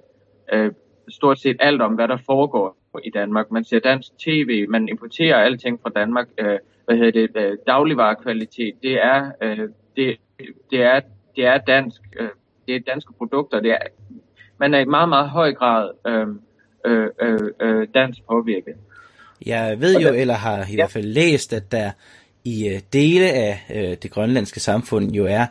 øh, 0.52 0.72
stort 1.08 1.38
set 1.38 1.56
alt 1.60 1.82
om, 1.82 1.94
hvad 1.94 2.08
der 2.08 2.16
foregår 2.26 2.76
i 3.04 3.10
Danmark. 3.10 3.50
Man 3.50 3.64
ser 3.64 3.78
dansk 3.78 4.08
tv, 4.18 4.66
man 4.68 4.88
importerer 4.88 5.36
alting 5.36 5.80
fra 5.82 5.90
Danmark. 5.90 6.28
Øh, 6.38 6.58
hvad 6.84 6.96
hedder 6.96 7.10
det? 7.10 7.30
Øh, 7.36 7.58
dagligvarekvalitet, 7.66 8.74
det 8.82 9.04
er, 9.04 9.32
øh, 9.42 9.68
det, 9.96 10.16
det 10.70 10.82
er, 10.82 11.00
det 11.36 11.46
er 11.46 11.58
dansk. 11.58 12.00
Øh, 12.20 12.28
det 12.66 12.76
er 12.76 12.80
danske 12.86 13.12
produkter. 13.18 13.60
Det 13.60 13.70
er, 13.70 13.78
man 14.58 14.74
er 14.74 14.78
i 14.78 14.84
meget, 14.84 15.08
meget 15.08 15.30
høj 15.30 15.54
grad 15.54 15.90
øh, 16.06 16.26
øh, 16.86 17.08
øh, 17.22 17.50
øh, 17.60 17.88
dansk 17.94 18.20
påvirket. 18.30 18.74
Jeg 19.46 19.80
ved 19.80 20.00
jo, 20.00 20.12
eller 20.12 20.34
har 20.34 20.56
i 20.56 20.70
ja. 20.70 20.74
hvert 20.74 20.90
fald 20.90 21.04
læst, 21.04 21.52
at 21.52 21.72
der 21.72 21.90
i 22.44 22.68
øh, 22.68 22.80
dele 22.92 23.32
af 23.32 23.66
øh, 23.74 23.96
det 24.02 24.10
grønlandske 24.10 24.60
samfund 24.60 25.12
jo 25.12 25.26
er 25.26 25.46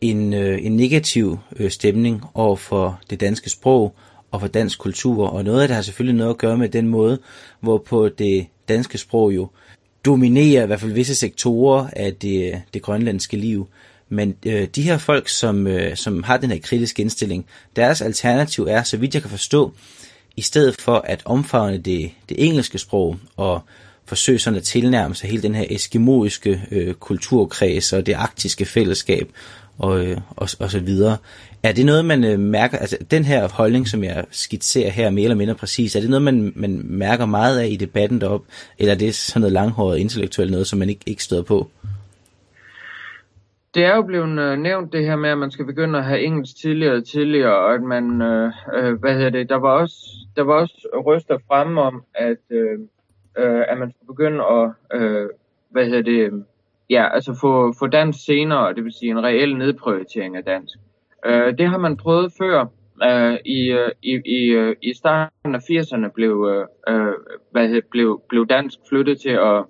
en, 0.00 0.34
øh, 0.34 0.64
en 0.64 0.76
negativ 0.76 1.38
øh, 1.56 1.70
stemning 1.70 2.22
over 2.34 2.56
for 2.56 3.00
det 3.10 3.20
danske 3.20 3.50
sprog 3.50 3.94
og 4.30 4.40
for 4.40 4.48
dansk 4.48 4.78
kultur, 4.78 5.28
og 5.28 5.44
noget 5.44 5.62
af 5.62 5.68
det 5.68 5.74
har 5.74 5.82
selvfølgelig 5.82 6.18
noget 6.18 6.30
at 6.30 6.38
gøre 6.38 6.58
med 6.58 6.68
den 6.68 6.88
måde, 6.88 7.18
hvorpå 7.60 8.08
det 8.08 8.46
danske 8.68 8.98
sprog 8.98 9.34
jo 9.34 9.48
dominerer 10.04 10.62
i 10.62 10.66
hvert 10.66 10.80
fald 10.80 10.92
visse 10.92 11.14
sektorer 11.14 11.86
af 11.92 12.14
det, 12.14 12.62
det 12.74 12.82
grønlandske 12.82 13.36
liv. 13.36 13.68
Men 14.12 14.34
øh, 14.46 14.68
de 14.74 14.82
her 14.82 14.98
folk, 14.98 15.28
som, 15.28 15.66
øh, 15.66 15.96
som 15.96 16.22
har 16.22 16.36
den 16.36 16.50
her 16.50 16.58
kritiske 16.58 17.02
indstilling, 17.02 17.46
deres 17.76 18.02
alternativ 18.02 18.66
er, 18.70 18.82
så 18.82 18.96
vidt 18.96 19.14
jeg 19.14 19.22
kan 19.22 19.30
forstå, 19.30 19.74
i 20.36 20.42
stedet 20.42 20.80
for 20.80 21.04
at 21.04 21.22
omfavne 21.24 21.78
det, 21.78 22.10
det 22.28 22.46
engelske 22.46 22.78
sprog 22.78 23.18
og 23.36 23.60
forsøge 24.06 24.38
sådan 24.38 24.56
at 24.56 24.62
tilnærme 24.62 25.14
sig 25.14 25.30
hele 25.30 25.42
den 25.42 25.54
her 25.54 25.64
eskimoiske 25.70 26.62
øh, 26.70 26.94
kulturkreds 26.94 27.92
og 27.92 28.06
det 28.06 28.12
arktiske 28.12 28.64
fællesskab 28.64 29.28
og, 29.78 30.06
øh, 30.06 30.18
og, 30.30 30.48
og 30.58 30.70
så 30.70 30.78
videre. 30.78 31.16
Er 31.62 31.72
det 31.72 31.86
noget, 31.86 32.04
man 32.04 32.24
øh, 32.24 32.38
mærker, 32.38 32.78
altså 32.78 32.96
den 33.10 33.24
her 33.24 33.48
holdning, 33.48 33.88
som 33.88 34.04
jeg 34.04 34.24
skitserer 34.30 34.90
her 34.90 35.10
mere 35.10 35.24
eller 35.24 35.36
mindre 35.36 35.54
præcis, 35.54 35.96
er 35.96 36.00
det 36.00 36.10
noget, 36.10 36.22
man, 36.22 36.52
man 36.56 36.82
mærker 36.84 37.26
meget 37.26 37.58
af 37.58 37.68
i 37.68 37.76
debatten 37.76 38.20
derop, 38.20 38.42
eller 38.78 38.94
er 38.94 38.98
det 38.98 39.14
sådan 39.14 39.40
noget 39.40 39.52
langhåret 39.52 39.98
intellektuelt 39.98 40.50
noget, 40.50 40.66
som 40.66 40.78
man 40.78 40.88
ikke, 40.88 41.02
ikke 41.06 41.24
støder 41.24 41.42
på? 41.42 41.70
Det 43.74 43.84
er 43.84 43.96
jo 43.96 44.02
blevet 44.02 44.38
øh, 44.38 44.58
nævnt 44.58 44.92
det 44.92 45.04
her 45.04 45.16
med, 45.16 45.30
at 45.30 45.38
man 45.38 45.50
skal 45.50 45.64
begynde 45.66 45.98
at 45.98 46.04
have 46.04 46.22
engelsk 46.22 46.56
tidligere 46.56 46.96
og 46.96 47.04
tidligere, 47.04 47.56
og 47.56 47.74
at 47.74 47.82
man, 47.82 48.22
øh, 48.22 48.52
øh, 48.74 49.00
hvad 49.00 49.14
hedder 49.14 49.30
det, 49.30 49.48
der 49.48 49.56
var 49.56 49.70
også, 49.70 49.96
der 50.36 50.42
var 50.42 50.54
også 50.54 51.02
ryster 51.06 51.38
frem 51.48 51.78
om, 51.78 52.04
at, 52.14 52.38
øh, 52.50 52.78
øh, 53.38 53.64
at 53.68 53.78
man 53.78 53.92
skulle 53.92 54.06
begynde 54.06 54.44
at, 54.44 54.70
øh, 55.00 55.28
hvad 55.70 55.86
hedder 55.86 56.02
det, 56.02 56.44
ja, 56.90 57.14
altså 57.14 57.38
få, 57.40 57.72
få 57.78 57.86
dansk 57.86 58.24
senere, 58.24 58.74
det 58.74 58.84
vil 58.84 58.92
sige 58.92 59.10
en 59.10 59.24
reel 59.24 59.56
nedprioritering 59.56 60.36
af 60.36 60.44
dansk. 60.44 60.78
Øh, 61.26 61.58
det 61.58 61.68
har 61.68 61.78
man 61.78 61.96
prøvet 61.96 62.32
før. 62.38 62.66
Øh, 63.04 63.38
i, 63.44 63.70
øh, 63.70 63.90
i, 64.02 64.20
i, 64.24 64.44
øh, 64.46 64.76
I 64.82 64.94
starten 64.94 65.54
af 65.54 65.58
80'erne 65.58 66.08
blev, 66.14 66.48
øh, 66.50 66.94
øh, 66.94 67.14
hvad 67.50 67.68
hedder, 67.68 67.88
blev, 67.90 68.22
blev 68.28 68.46
dansk 68.46 68.78
flyttet 68.88 69.20
til 69.20 69.30
at 69.30 69.64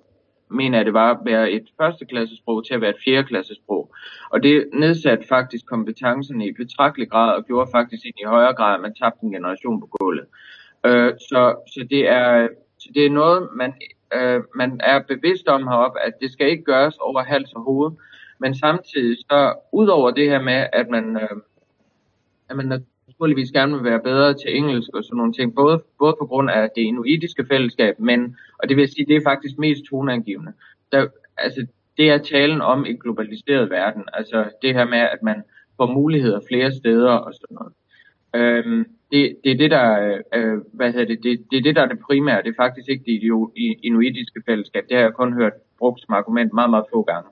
mener 0.53 0.77
jeg, 0.77 0.85
det 0.85 0.93
var 0.93 1.11
at 1.11 1.19
være 1.25 1.51
et 1.51 1.67
førsteklassesprog 1.81 2.65
til 2.65 2.73
at 2.73 2.81
være 2.81 2.89
et 2.89 3.03
fjerdeklassesprog. 3.05 3.95
Og 4.29 4.43
det 4.43 4.69
nedsatte 4.73 5.27
faktisk 5.27 5.65
kompetencerne 5.65 6.47
i 6.47 6.53
betragtelig 6.53 7.09
grad 7.09 7.35
og 7.35 7.45
gjorde 7.45 7.69
faktisk 7.71 8.05
i 8.05 8.23
højere 8.25 8.53
grad, 8.53 8.75
at 8.75 8.81
man 8.81 8.93
tabte 8.93 9.23
en 9.23 9.31
generation 9.31 9.79
på 9.79 9.87
gulvet. 9.87 10.25
Øh, 10.85 11.13
så, 11.29 11.55
så, 11.67 11.87
det 11.89 12.09
er, 12.09 12.47
så 12.79 12.89
det 12.93 13.05
er 13.05 13.09
noget, 13.09 13.49
man, 13.55 13.73
øh, 14.13 14.41
man 14.55 14.79
er 14.83 14.99
bevidst 14.99 15.47
om 15.47 15.67
heroppe, 15.67 15.99
at 15.99 16.13
det 16.21 16.31
skal 16.31 16.47
ikke 16.47 16.63
gøres 16.63 16.97
over 16.97 17.23
hals 17.23 17.53
og 17.53 17.61
hoved. 17.61 17.91
Men 18.39 18.55
samtidig 18.55 19.17
så, 19.17 19.53
udover 19.71 20.11
det 20.11 20.29
her 20.29 20.41
med, 20.41 20.67
at 20.73 20.89
man, 20.89 21.15
øh, 21.15 21.37
at 22.49 22.55
man 22.55 22.85
naturligvis 23.23 23.51
gerne 23.51 23.73
vil 23.75 23.83
være 23.83 23.99
bedre 23.99 24.33
til 24.33 24.57
engelsk 24.57 24.89
og 24.93 25.03
sådan 25.03 25.17
nogle 25.17 25.33
ting, 25.33 25.55
både, 25.55 25.83
både 25.99 26.15
på 26.19 26.25
grund 26.25 26.49
af 26.49 26.69
det 26.75 26.81
inuitiske 26.81 27.45
fællesskab, 27.45 27.99
men, 27.99 28.35
og 28.59 28.69
det 28.69 28.77
vil 28.77 28.87
sige, 28.87 29.05
det 29.05 29.15
er 29.15 29.21
faktisk 29.23 29.57
mest 29.57 29.83
toneangivende. 29.89 30.53
Der, 30.91 31.07
altså, 31.37 31.67
det 31.97 32.09
er 32.09 32.17
talen 32.17 32.61
om 32.61 32.85
en 32.85 32.97
globaliseret 32.99 33.69
verden, 33.69 34.03
altså 34.13 34.49
det 34.61 34.73
her 34.73 34.85
med, 34.85 34.97
at 34.97 35.23
man 35.23 35.43
får 35.77 35.85
muligheder 35.85 36.39
flere 36.49 36.71
steder 36.71 37.11
og 37.11 37.33
sådan 37.33 37.57
noget. 37.59 37.73
Øhm, 38.35 38.85
det, 39.11 39.37
det 39.43 39.51
er 39.51 39.57
det, 39.57 39.71
der, 39.71 40.19
øh, 40.35 40.57
hvad 40.73 40.91
hedder 40.91 41.05
det, 41.05 41.23
det, 41.23 41.45
det 41.51 41.57
er 41.57 41.61
det, 41.61 41.75
der 41.75 41.81
er 41.81 41.87
det 41.87 41.99
primære. 41.99 42.43
Det 42.43 42.49
er 42.49 42.63
faktisk 42.63 42.89
ikke 42.89 43.03
det 43.05 43.21
inuitiske 43.83 44.41
fællesskab. 44.45 44.83
Det 44.89 44.97
har 44.97 45.03
jeg 45.03 45.13
kun 45.13 45.33
hørt 45.33 45.53
brugt 45.79 46.01
som 46.01 46.13
argument 46.13 46.53
meget, 46.53 46.69
meget 46.69 46.85
få 46.93 47.03
gange. 47.03 47.29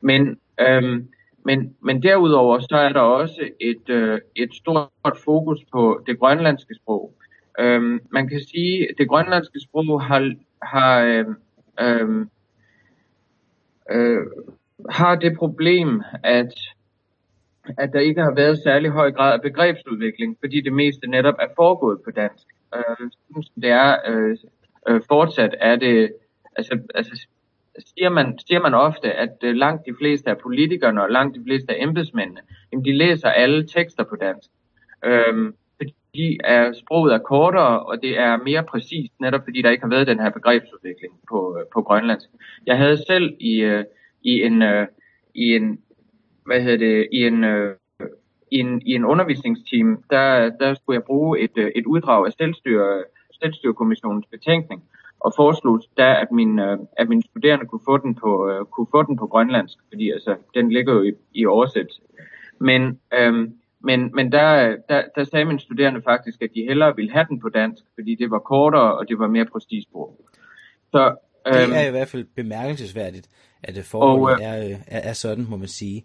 Men 0.00 0.38
øhm, 0.60 1.08
men, 1.44 1.76
men 1.80 2.02
derudover 2.02 2.58
så 2.58 2.76
er 2.76 2.92
der 2.92 3.00
også 3.00 3.48
et, 3.60 3.88
øh, 3.88 4.20
et 4.36 4.54
stort 4.54 5.18
fokus 5.24 5.64
på 5.72 6.02
det 6.06 6.18
grønlandske 6.18 6.74
sprog. 6.74 7.14
Øhm, 7.58 8.00
man 8.12 8.28
kan 8.28 8.40
sige, 8.40 8.90
at 8.90 8.94
det 8.98 9.08
grønlandske 9.08 9.60
sprog 9.60 10.02
har, 10.02 10.34
har, 10.62 11.00
øh, 11.00 11.26
øh, 11.80 12.26
øh, 13.90 14.26
har 14.90 15.14
det 15.14 15.38
problem, 15.38 16.02
at, 16.24 16.54
at 17.78 17.92
der 17.92 18.00
ikke 18.00 18.22
har 18.22 18.34
været 18.34 18.58
særlig 18.58 18.90
høj 18.90 19.12
grad 19.12 19.32
af 19.32 19.42
begrebsudvikling, 19.42 20.36
fordi 20.40 20.60
det 20.60 20.72
meste 20.72 21.06
netop 21.06 21.34
er 21.38 21.48
foregået 21.56 21.98
på 22.04 22.10
dansk. 22.10 22.46
Øh, 22.74 23.10
det 23.62 23.70
er 23.70 23.96
øh, 24.08 24.36
øh, 24.88 25.00
fortsat 25.08 25.54
er 25.60 25.76
det, 25.76 26.12
altså, 26.56 26.78
altså 26.94 27.26
siger 27.86 28.08
man, 28.08 28.38
siger 28.46 28.60
man 28.60 28.74
ofte, 28.74 29.12
at 29.12 29.36
øh, 29.42 29.54
langt 29.54 29.86
de 29.86 29.94
fleste 29.98 30.30
af 30.30 30.38
politikerne 30.38 31.02
og 31.02 31.10
langt 31.10 31.36
de 31.36 31.44
fleste 31.44 31.72
af 31.72 31.82
embedsmændene, 31.82 32.40
jamen 32.72 32.84
de 32.84 32.92
læser 32.92 33.28
alle 33.28 33.66
tekster 33.66 34.04
på 34.04 34.16
dansk. 34.16 34.50
Øhm, 35.04 35.54
fordi 35.76 36.38
er, 36.44 36.72
sproget 36.72 37.14
er 37.14 37.18
kortere, 37.18 37.80
og 37.80 38.02
det 38.02 38.18
er 38.18 38.36
mere 38.36 38.62
præcist, 38.62 39.12
netop 39.20 39.40
fordi 39.44 39.62
der 39.62 39.70
ikke 39.70 39.82
har 39.82 39.88
været 39.90 40.06
den 40.06 40.20
her 40.20 40.30
begrebsudvikling 40.30 41.12
på, 41.28 41.56
øh, 41.58 41.66
på 41.72 41.82
grønlandsk. 41.82 42.28
Jeg 42.66 42.78
havde 42.78 43.04
selv 43.06 43.36
i, 43.40 43.60
øh, 43.60 43.84
i 44.22 44.42
en, 44.42 44.62
øh, 44.62 44.86
i 45.34 45.54
en, 45.54 45.80
hvad 46.46 46.60
hedder 46.62 46.78
det, 46.78 47.08
i 47.12 47.26
en, 47.26 47.44
øh, 47.44 47.76
i 48.50 48.58
en, 48.58 48.82
i 48.86 48.94
en 48.94 49.04
undervisningsteam, 49.04 50.02
der, 50.10 50.50
der 50.60 50.74
skulle 50.74 50.96
jeg 50.96 51.04
bruge 51.04 51.40
et, 51.40 51.56
øh, 51.56 51.70
et 51.76 51.86
uddrag 51.86 52.26
af 52.26 52.32
selvstyre, 52.32 53.04
selvstyrekommissionens 53.42 54.26
betænkning 54.30 54.82
og 55.20 55.32
foreslog 55.36 55.80
da, 55.96 56.20
at, 56.22 56.28
min, 56.32 56.58
øh, 56.58 56.78
at 56.96 57.08
mine 57.08 57.22
studerende 57.22 57.66
kunne 57.66 57.80
få 57.84 57.96
den 57.96 58.14
på, 58.14 58.50
øh, 58.50 58.64
kunne 58.64 58.86
få 58.90 59.02
den 59.02 59.16
på 59.16 59.26
grønlandsk, 59.26 59.78
fordi 59.88 60.10
altså, 60.10 60.36
den 60.54 60.72
ligger 60.72 60.92
jo 60.94 61.02
i, 61.02 61.12
i 61.34 61.46
oversættelse. 61.46 62.00
Men, 62.60 62.98
øh, 63.14 63.48
men, 63.84 64.10
men 64.14 64.32
der, 64.32 64.76
der, 64.88 65.02
der 65.16 65.24
sagde 65.24 65.44
mine 65.44 65.60
studerende 65.60 66.02
faktisk, 66.02 66.42
at 66.42 66.50
de 66.54 66.62
hellere 66.62 66.96
ville 66.96 67.12
have 67.12 67.26
den 67.28 67.40
på 67.40 67.48
dansk, 67.48 67.84
fordi 67.94 68.14
det 68.14 68.30
var 68.30 68.38
kortere, 68.38 68.98
og 68.98 69.08
det 69.08 69.18
var 69.18 69.28
mere 69.28 69.46
præcist 69.52 69.88
sprog. 69.88 70.24
Så, 70.90 71.16
øh, 71.46 71.54
det 71.54 71.76
er 71.76 71.88
i 71.88 71.90
hvert 71.90 72.08
fald 72.08 72.24
bemærkelsesværdigt, 72.36 73.28
at 73.62 73.74
det 73.74 73.84
forholdet 73.84 74.46
og, 74.46 74.64
øh, 74.64 74.70
er, 74.70 74.76
er, 74.86 75.00
er 75.08 75.12
sådan, 75.12 75.46
må 75.50 75.56
man 75.56 75.68
sige. 75.68 76.04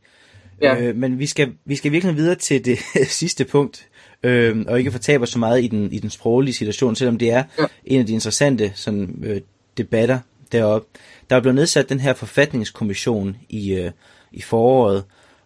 Ja. 0.61 0.81
Øh, 0.81 0.95
men 0.95 1.19
vi 1.19 1.25
skal, 1.25 1.53
vi 1.65 1.75
skal 1.75 1.91
virkelig 1.91 2.15
videre 2.15 2.35
til 2.35 2.65
det 2.65 2.77
sidste 3.21 3.45
punkt, 3.45 3.89
øh, 4.23 4.65
og 4.67 4.79
ikke 4.79 4.91
fortabe 4.91 5.27
så 5.27 5.39
meget 5.39 5.63
i 5.63 5.67
den, 5.67 5.91
i 5.91 5.99
den 5.99 6.09
sproglige 6.09 6.53
situation, 6.53 6.95
selvom 6.95 7.17
det 7.17 7.31
er 7.31 7.43
ja. 7.59 7.65
en 7.85 7.99
af 7.99 8.05
de 8.05 8.13
interessante 8.13 8.71
sådan, 8.75 9.23
øh, 9.23 9.41
debatter 9.77 10.19
deroppe. 10.51 10.87
Der 11.29 11.35
er 11.35 11.39
blevet 11.39 11.55
nedsat 11.55 11.89
den 11.89 11.99
her 11.99 12.13
forfatningskommission 12.13 13.37
i, 13.49 13.73
øh, 13.73 13.91
i 14.31 14.41
foråret, 14.41 15.03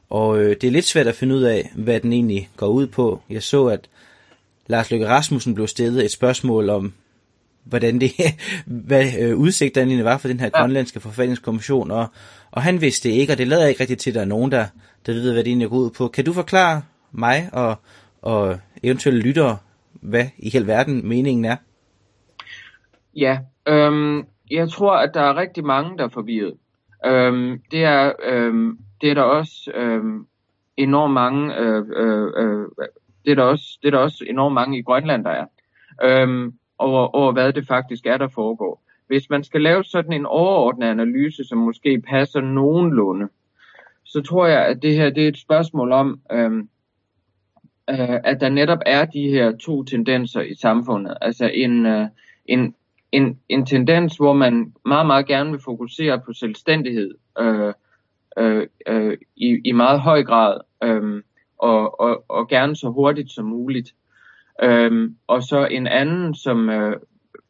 og 0.10 0.40
øh, 0.40 0.56
det 0.62 0.68
er 0.68 0.72
lidt 0.72 0.86
svært 0.86 1.08
at 1.08 1.16
finde 1.16 1.36
ud 1.36 1.42
af, 1.42 1.72
hvad 1.76 2.00
den 2.00 2.14
egentlig 2.14 2.50
går 2.58 2.68
ud 2.68 2.88
på. 2.88 3.22
Jeg 3.30 3.44
så, 3.44 3.66
at 3.66 3.90
Lars 4.68 4.92
Løkke 4.92 5.08
Rasmussen 5.08 5.56
blev 5.56 5.68
stillet 5.68 6.06
et 6.06 6.12
spørgsmål 6.12 6.70
om, 6.70 6.94
hvordan 7.64 8.02
det, 8.02 8.12
hvad 8.66 9.14
øh, 9.20 9.38
udsigterne 9.38 9.88
egentlig 9.88 10.06
var 10.06 10.18
for 10.18 10.28
den 10.28 10.40
her 10.40 10.50
ja. 10.54 10.60
grønlandske 10.60 11.00
forfatningskommission, 11.00 11.92
og, 11.92 12.08
og 12.52 12.64
han 12.64 12.82
vidste 12.82 13.10
det 13.10 13.16
ikke, 13.16 13.34
og 13.34 13.38
det 13.38 13.48
lader 13.48 13.68
ikke 13.68 13.82
rigtigt 13.82 14.02
til, 14.02 14.10
at 14.10 14.16
der 14.16 14.22
er 14.22 14.26
nogen, 14.26 14.52
der, 14.52 14.66
der 15.06 15.14
ved, 15.14 15.32
hvad 15.34 15.44
det 15.44 15.50
egentlig 15.50 15.70
går 15.70 15.78
ud 15.78 15.90
på. 15.90 16.08
Kan 16.08 16.26
du 16.26 16.34
forklare 16.34 16.82
mig 17.12 17.50
og, 17.52 17.76
og 18.22 18.60
eventuelle 18.84 19.22
lyttere, 19.22 19.58
hvad 19.94 20.26
i 20.38 20.50
hele 20.50 20.68
verden 20.68 21.08
meningen 21.08 21.46
er? 21.46 21.56
Ja, 23.16 23.40
øhm, 23.68 24.26
jeg 24.52 24.70
tror, 24.70 24.96
at 24.96 25.12
der 25.14 25.22
er 25.22 25.38
rigtig 25.38 25.66
mange, 25.66 25.98
der 25.98 26.04
er 26.04 26.10
forvirret. 26.10 26.54
Øhm, 27.06 27.62
det, 27.72 27.84
er, 27.84 28.12
øhm, 28.24 28.80
det 29.02 29.10
er 29.10 29.14
der 29.14 29.22
også 29.22 29.72
øhm, 29.76 30.26
enormt 30.78 31.14
mange, 31.14 31.56
øh, 31.56 31.86
øh, 31.96 32.32
øh, 32.38 32.68
det, 33.26 33.32
er 33.32 33.36
der 33.36 33.44
også, 33.44 33.80
det 33.82 33.88
er 33.88 33.92
der 33.92 33.98
også 33.98 34.26
enormt 34.28 34.54
mange 34.54 34.80
i 34.80 34.82
Grønland, 34.82 35.24
der 35.24 35.30
er, 35.32 35.46
øhm, 36.04 36.54
over, 36.78 37.16
over 37.16 37.32
hvad 37.32 37.54
det 37.54 37.68
faktisk 37.68 38.06
er, 38.06 38.18
der 38.18 38.28
foregår. 38.28 38.84
Hvis 39.08 39.30
man 39.30 39.44
skal 39.44 39.62
lave 39.62 39.84
sådan 39.84 40.14
en 40.14 40.26
overordnet 40.26 40.88
analyse, 40.88 41.44
som 41.44 41.58
måske 41.58 42.02
passer 42.02 42.42
nogenlunde, 42.42 43.28
så 44.06 44.22
tror 44.22 44.48
jeg, 44.48 44.66
at 44.66 44.82
det 44.82 44.96
her 44.96 45.10
det 45.10 45.24
er 45.24 45.28
et 45.28 45.38
spørgsmål 45.38 45.92
om, 45.92 46.20
øhm, 46.32 46.70
øh, 47.90 48.20
at 48.24 48.42
der 48.42 48.50
netop 48.50 48.80
er 48.86 49.06
de 49.06 49.30
her 49.30 49.58
to 49.58 49.84
tendenser 49.84 50.42
i 50.42 50.56
samfundet. 50.56 51.18
Altså 51.22 51.52
en, 51.54 51.86
øh, 51.86 52.08
en, 52.46 52.76
en, 53.12 53.40
en 53.50 53.66
tendens, 53.66 54.18
hvor 54.18 54.34
man 54.34 54.74
meget, 54.86 55.08
meget 55.08 55.26
gerne 55.26 55.52
vil 55.52 55.60
fokusere 55.66 56.20
på 56.26 56.34
selvstændighed 56.34 57.16
øh, 57.40 57.74
øh, 58.38 58.68
øh, 58.88 59.18
i, 59.36 59.62
i 59.66 59.72
meget 59.72 60.02
høj 60.02 60.24
grad, 60.24 60.60
øh, 60.84 61.24
og, 61.58 62.00
og, 62.00 62.24
og 62.28 62.48
gerne 62.48 62.76
så 62.76 62.90
hurtigt 62.90 63.32
som 63.32 63.46
muligt. 63.46 63.94
Øh, 64.64 65.12
og 65.28 65.44
så 65.44 65.66
en 65.66 65.88
anden, 65.88 66.36
som, 66.36 66.70
øh, 66.70 66.96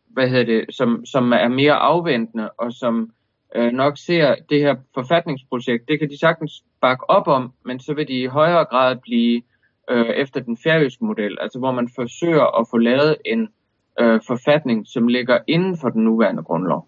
hvad 0.08 0.29
hedder 0.29 0.46
det, 0.46 0.75
som, 0.75 1.05
som 1.05 1.31
er 1.31 1.48
mere 1.48 1.74
afventende, 1.74 2.50
og 2.58 2.74
som 2.74 3.12
øh, 3.55 3.72
nok 3.72 3.98
ser 3.98 4.36
det 4.50 4.60
her 4.60 4.75
forfatningsprojekt, 4.93 5.88
det 5.88 6.00
kan 6.00 6.10
de 6.10 6.19
sagtens 6.19 6.63
bakke 6.81 7.10
op 7.10 7.27
om, 7.27 7.53
men 7.65 7.79
så 7.79 7.93
vil 7.93 8.08
de 8.08 8.22
i 8.22 8.25
højere 8.25 8.65
grad 8.65 8.96
blive 8.96 9.41
øh, 9.89 10.05
efter 10.05 10.39
den 10.39 10.58
færøske 10.58 11.05
model, 11.05 11.38
altså 11.41 11.60
hvor 11.60 11.72
man 11.72 11.89
forsøger 11.96 12.60
at 12.60 12.67
få 12.72 12.77
lavet 12.77 13.15
en 13.25 13.48
øh, 14.00 14.19
forfatning, 14.27 14.88
som 14.88 15.08
ligger 15.08 15.38
inden 15.48 15.77
for 15.77 15.89
den 15.89 16.03
nuværende 16.03 16.43
grundlov. 16.43 16.88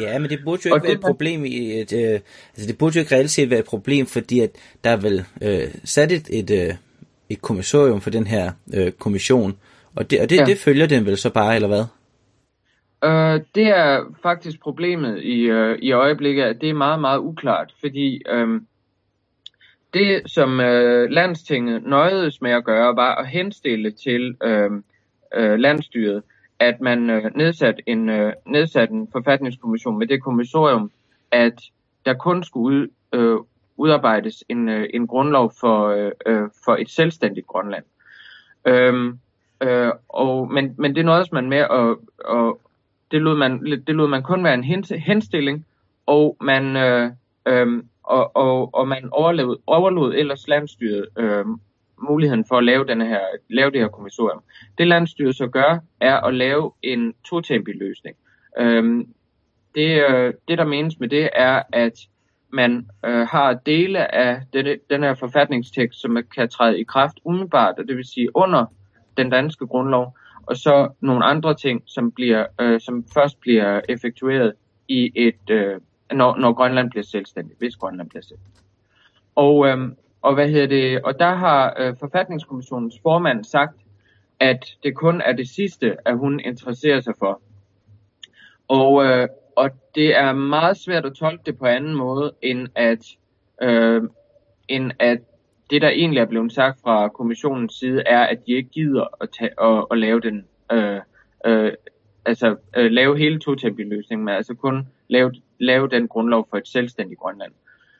Ja, 0.00 0.18
men 0.18 0.30
det 0.30 0.40
burde 0.44 0.62
jo 0.64 0.68
ikke 0.68 0.76
og 0.76 0.82
være 0.82 0.92
et 0.92 1.00
problem 1.00 1.44
i 1.44 1.80
et, 1.80 1.92
øh, 1.92 2.20
altså 2.54 2.66
det 2.68 2.78
burde 2.78 2.96
jo 2.96 3.00
ikke 3.00 3.14
reelt 3.14 3.30
set 3.30 3.50
være 3.50 3.58
et 3.58 3.64
problem, 3.64 4.06
fordi 4.06 4.40
at 4.40 4.50
der 4.84 4.90
er 4.90 4.96
vel 4.96 5.24
øh, 5.42 5.74
sat 5.84 6.12
et, 6.12 6.28
et, 6.30 6.50
øh, 6.50 6.74
et 7.28 7.42
kommissorium 7.42 8.00
for 8.00 8.10
den 8.10 8.26
her 8.26 8.52
øh, 8.74 8.92
kommission, 8.92 9.58
og 9.96 10.10
det, 10.10 10.20
og 10.20 10.30
det, 10.30 10.36
ja. 10.36 10.44
det 10.44 10.58
følger 10.58 10.86
den 10.86 11.06
vel 11.06 11.16
så 11.16 11.30
bare, 11.30 11.54
eller 11.54 11.68
hvad? 11.68 11.84
Øh, 13.04 13.40
det 13.54 13.66
er 13.66 14.00
faktisk 14.22 14.60
problemet 14.60 15.22
i, 15.22 15.40
øh, 15.40 15.78
i 15.78 15.92
øjeblikket, 15.92 16.42
at 16.42 16.60
det 16.60 16.70
er 16.70 16.74
meget, 16.74 17.00
meget 17.00 17.18
uklart, 17.18 17.74
fordi 17.80 18.22
øh, 18.28 18.60
det, 19.94 20.22
som 20.26 20.60
øh, 20.60 21.10
landstinget 21.10 21.82
nøjedes 21.82 22.40
med 22.42 22.50
at 22.50 22.64
gøre, 22.64 22.96
var 22.96 23.14
at 23.14 23.28
henstille 23.28 23.90
til 23.90 24.36
øh, 24.42 24.70
øh, 25.34 25.58
landstyret, 25.58 26.22
at 26.58 26.80
man 26.80 27.10
øh, 27.10 27.24
nedsatte 27.34 27.82
en, 27.86 28.08
øh, 28.08 28.32
nedsat 28.46 28.90
en 28.90 29.08
forfatningskommission 29.12 29.98
med 29.98 30.06
det 30.06 30.22
kommissorium, 30.22 30.90
at 31.30 31.62
der 32.06 32.14
kun 32.14 32.44
skulle 32.44 32.76
ud, 32.76 32.88
øh, 33.12 33.38
udarbejdes 33.76 34.44
en, 34.48 34.68
øh, 34.68 34.88
en 34.94 35.06
grundlov 35.06 35.52
for, 35.60 35.88
øh, 35.88 36.12
øh 36.26 36.48
for 36.64 36.76
et 36.76 36.90
selvstændigt 36.90 37.46
Grønland. 37.46 37.84
Øh, 38.66 39.14
øh, 39.62 39.92
og, 40.08 40.52
men, 40.52 40.74
men 40.78 40.94
det 40.94 41.04
nåede 41.04 41.26
man 41.32 41.48
med 41.48 41.58
at, 41.58 41.96
og 42.24 42.60
det 43.10 43.22
lod 43.22 43.36
man, 43.36 43.64
det 43.86 43.94
lod 43.94 44.08
man 44.08 44.22
kun 44.22 44.44
være 44.44 44.54
en 44.54 44.64
henstilling, 45.00 45.66
og 46.06 46.36
man, 46.40 46.76
øh, 46.76 47.10
øh, 47.46 47.82
og, 48.02 48.36
og, 48.36 48.74
og 48.74 48.88
man 48.88 49.08
overlod, 49.12 49.56
overlod 49.66 50.14
ellers 50.14 50.48
landstyret 50.48 51.08
øh, 51.18 51.44
muligheden 52.08 52.44
for 52.48 52.56
at 52.56 52.64
lave, 52.64 52.86
denne 52.86 53.06
her, 53.06 53.20
lave 53.50 53.70
det 53.70 53.80
her 53.80 53.88
kommissorium. 53.88 54.42
Det 54.78 54.86
landstyret 54.86 55.36
så 55.36 55.46
gør, 55.46 55.78
er 56.00 56.16
at 56.20 56.34
lave 56.34 56.72
en 56.82 57.14
totempig 57.28 57.74
løsning. 57.74 58.16
Øh, 58.58 59.04
det, 59.74 60.10
øh, 60.10 60.34
det, 60.48 60.58
der 60.58 60.64
menes 60.64 61.00
med 61.00 61.08
det, 61.08 61.28
er, 61.32 61.62
at 61.72 61.98
man 62.52 62.88
øh, 63.04 63.26
har 63.26 63.52
dele 63.52 64.14
af 64.14 64.42
denne, 64.52 64.76
den 64.90 65.02
her 65.02 65.14
forfatningstekst, 65.14 66.00
som 66.00 66.18
kan 66.34 66.48
træde 66.48 66.80
i 66.80 66.84
kraft 66.84 67.20
umiddelbart, 67.24 67.78
og 67.78 67.88
det 67.88 67.96
vil 67.96 68.04
sige 68.04 68.36
under 68.36 68.66
den 69.16 69.30
danske 69.30 69.66
grundlov, 69.66 70.16
og 70.42 70.56
så 70.56 70.88
nogle 71.00 71.24
andre 71.24 71.54
ting, 71.54 71.82
som, 71.86 72.12
bliver, 72.12 72.46
øh, 72.60 72.80
som 72.80 73.04
først 73.14 73.40
bliver 73.40 73.80
effektueret 73.88 74.52
i 74.88 75.12
et, 75.14 75.50
øh, 75.50 75.80
når, 76.14 76.36
når 76.36 76.52
Grønland 76.52 76.90
bliver 76.90 77.04
selvstændig, 77.04 77.56
hvis 77.58 77.76
Grønland 77.76 78.08
bliver 78.08 78.22
selvstændig. 78.22 78.62
Og, 79.34 79.66
øhm, 79.66 79.96
og 80.22 80.34
hvad 80.34 80.48
hedder 80.48 80.66
det? 80.66 81.02
Og 81.02 81.18
der 81.18 81.34
har 81.34 81.74
øh, 81.78 81.94
forfatningskommissionens 82.00 82.94
formand 83.02 83.44
sagt, 83.44 83.76
at 84.40 84.76
det 84.82 84.94
kun 84.94 85.20
er 85.20 85.32
det 85.32 85.48
sidste, 85.48 85.96
at 86.08 86.18
hun 86.18 86.40
interesserer 86.40 87.00
sig 87.00 87.14
for. 87.18 87.40
Og, 88.68 89.04
øh, 89.04 89.28
og 89.56 89.70
det 89.94 90.16
er 90.16 90.32
meget 90.32 90.76
svært 90.76 91.06
at 91.06 91.12
tolke 91.12 91.42
det 91.46 91.58
på 91.58 91.66
anden 91.66 91.94
måde, 91.94 92.32
end 92.42 92.68
at, 92.74 93.06
øh, 93.62 94.02
end 94.68 94.92
at 94.98 95.18
det, 95.70 95.82
der 95.82 95.88
egentlig 95.88 96.20
er 96.20 96.26
blevet 96.26 96.52
sagt 96.52 96.80
fra 96.80 97.08
kommissionens 97.08 97.74
side, 97.74 98.02
er, 98.06 98.20
at 98.20 98.46
de 98.46 98.52
ikke 98.52 98.70
gider 98.70 99.04
at, 99.20 99.28
tage, 99.38 99.50
at, 99.62 99.86
at 99.90 99.98
lave 99.98 100.20
den, 100.20 100.44
øh, 100.72 101.00
øh, 101.46 101.72
altså 102.24 102.56
øh, 102.76 102.90
lave 102.90 103.18
hele 103.18 103.38
to 103.40 103.54
løsningen 103.76 104.24
men 104.24 104.34
altså 104.34 104.54
kun 104.54 104.88
lave, 105.08 105.32
lave 105.62 105.88
den 105.88 106.08
grundlov 106.08 106.46
for 106.50 106.56
et 106.56 106.68
selvstændigt 106.68 107.20
Grønland. 107.20 107.52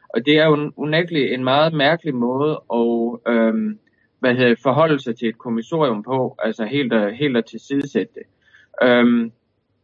Og 0.08 0.26
det 0.26 0.38
er 0.38 0.46
jo 0.46 0.72
unægteligt 0.76 1.34
en 1.34 1.44
meget 1.44 1.72
mærkelig 1.72 2.14
måde 2.14 2.62
at 2.72 3.32
øhm, 3.34 3.78
hvad 4.18 4.34
hedder, 4.34 4.54
forholde 4.62 5.00
sig 5.02 5.16
til 5.18 5.28
et 5.28 5.38
kommissorium 5.38 6.02
på, 6.02 6.36
altså 6.38 6.64
helt 6.64 6.92
at, 6.92 7.16
helt 7.16 7.36
at 7.36 7.44
tilsidesætte 7.44 8.14
det. 8.14 8.22
Øhm, 8.82 9.32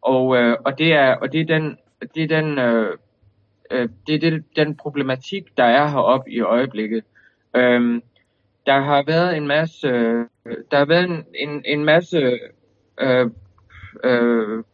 og, 0.02 0.37
øh, 0.37 0.57
og 0.64 0.79
det 0.79 0.92
er 0.92 1.14
og 1.14 1.33
det 1.33 1.40
er 1.40 1.44
den 1.44 1.76
det 2.14 2.22
er 2.22 2.40
den 2.40 2.59
øh, 2.59 2.96
øh, 3.70 3.88
det 4.07 4.14
er 4.14 4.18
det, 4.18 4.44
den 4.57 4.76
problematik 4.76 5.57
der 5.57 5.64
er 5.64 5.88
heroppe 5.88 6.31
i 6.31 6.40
øjeblikket. 6.40 7.05
Øhm, 7.57 8.02
der 8.66 8.81
har 8.81 9.02
været 9.07 9.37
en 9.37 9.46
masse, 9.46 9.88
øh, 9.88 10.57
der 10.70 10.79
har 10.79 10.85
været 10.85 11.05
en, 11.05 11.24
en, 11.35 11.62
en 11.64 11.85
masse, 11.85 12.38
øh, 13.00 13.31
øh, 14.05 14.64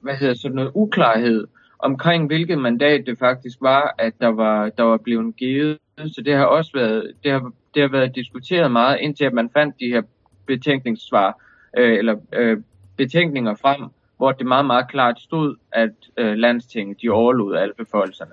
hvad 0.00 0.14
hedder 0.14 0.34
sådan 0.34 0.54
noget 0.54 0.72
uklarhed 0.74 1.46
omkring 1.82 2.26
hvilket 2.26 2.58
mandat 2.58 3.06
det 3.06 3.18
faktisk 3.18 3.58
var, 3.60 3.94
at 3.98 4.12
der 4.20 4.28
var, 4.28 4.68
der 4.68 4.82
var 4.82 4.96
blevet 4.96 5.36
givet. 5.36 5.78
Så 5.98 6.22
det 6.24 6.34
har 6.34 6.44
også 6.44 6.70
været, 6.74 7.12
det 7.24 7.32
har, 7.32 7.52
det 7.74 7.82
har 7.82 7.88
været 7.88 8.14
diskuteret 8.14 8.72
meget, 8.72 9.00
indtil 9.00 9.24
at 9.24 9.32
man 9.32 9.50
fandt 9.52 9.80
de 9.80 9.88
her 9.88 10.02
betænkningssvar, 10.46 11.42
øh, 11.78 11.98
eller 11.98 12.16
øh, 12.32 12.58
betænkninger 12.96 13.54
frem, 13.54 13.82
hvor 14.16 14.32
det 14.32 14.46
meget, 14.46 14.66
meget 14.66 14.88
klart 14.88 15.20
stod, 15.20 15.56
at 15.72 15.94
øh, 16.16 16.34
landstinget 16.34 17.02
de 17.02 17.08
overlod 17.08 17.56
alle 17.56 17.74
befolkelserne 17.78 18.32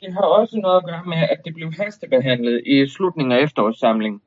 det 0.00 0.12
har 0.12 0.20
også 0.20 0.58
noget 0.58 0.76
at 0.76 0.84
gøre 0.84 1.02
med, 1.06 1.16
at 1.16 1.40
det 1.44 1.54
blev 1.54 1.72
hastebehandlet 1.72 2.62
i 2.66 2.88
slutningen 2.88 3.32
af 3.32 3.42
efterårssamlingen. 3.42 4.20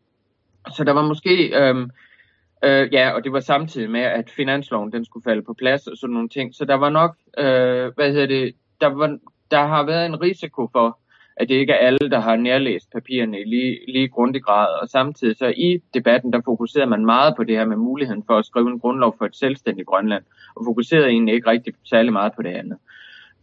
Så 0.76 0.84
der 0.84 0.94
var 0.94 1.08
måske, 1.08 1.34
øh, 1.60 1.76
øh, 2.64 2.94
ja, 2.94 3.10
og 3.12 3.24
det 3.24 3.32
var 3.32 3.40
samtidig 3.40 3.90
med, 3.90 4.02
at 4.02 4.30
finansloven 4.30 4.92
den 4.92 5.06
skulle 5.06 5.24
falde 5.24 5.42
på 5.42 5.54
plads 5.54 5.88
og 5.88 5.98
sådan 5.98 6.14
nogle 6.14 6.30
ting. 6.30 6.56
Så 6.56 6.66
der 6.66 6.76
var 6.76 6.90
nok, 6.90 7.16
øh, 7.38 7.94
hvad 7.96 8.12
hedder 8.12 8.28
det, 8.28 8.56
der, 8.82 8.88
var, 8.88 9.18
der 9.52 9.66
har 9.66 9.86
været 9.86 10.06
en 10.06 10.22
risiko 10.22 10.70
for, 10.72 11.00
at 11.40 11.50
det 11.50 11.56
ikke 11.56 11.74
er 11.74 11.88
alle, 11.88 12.10
der 12.10 12.20
har 12.20 12.36
nærlæst 12.36 12.92
papirerne 12.92 13.42
i 13.42 13.44
lige, 13.44 13.80
lige 13.88 14.08
grundig 14.08 14.44
grad. 14.44 14.68
Og 14.82 14.90
samtidig 14.90 15.38
så 15.38 15.54
i 15.58 15.82
debatten, 15.94 16.34
der 16.34 16.42
fokuserede 16.46 16.90
man 16.90 17.06
meget 17.06 17.34
på 17.36 17.44
det 17.44 17.58
her 17.58 17.66
med 17.66 17.78
muligheden 17.78 18.24
for 18.28 18.38
at 18.38 18.46
skrive 18.46 18.70
en 18.70 18.80
grundlov 18.80 19.16
for 19.18 19.26
et 19.26 19.36
selvstændigt 19.36 19.88
Grønland, 19.88 20.24
og 20.56 20.66
fokuserede 20.66 21.08
egentlig 21.08 21.36
ikke 21.36 21.50
rigtig 21.50 21.74
særlig 21.86 22.14
meget 22.14 22.34
på 22.36 22.42
det 22.42 22.50
andet. 22.50 22.78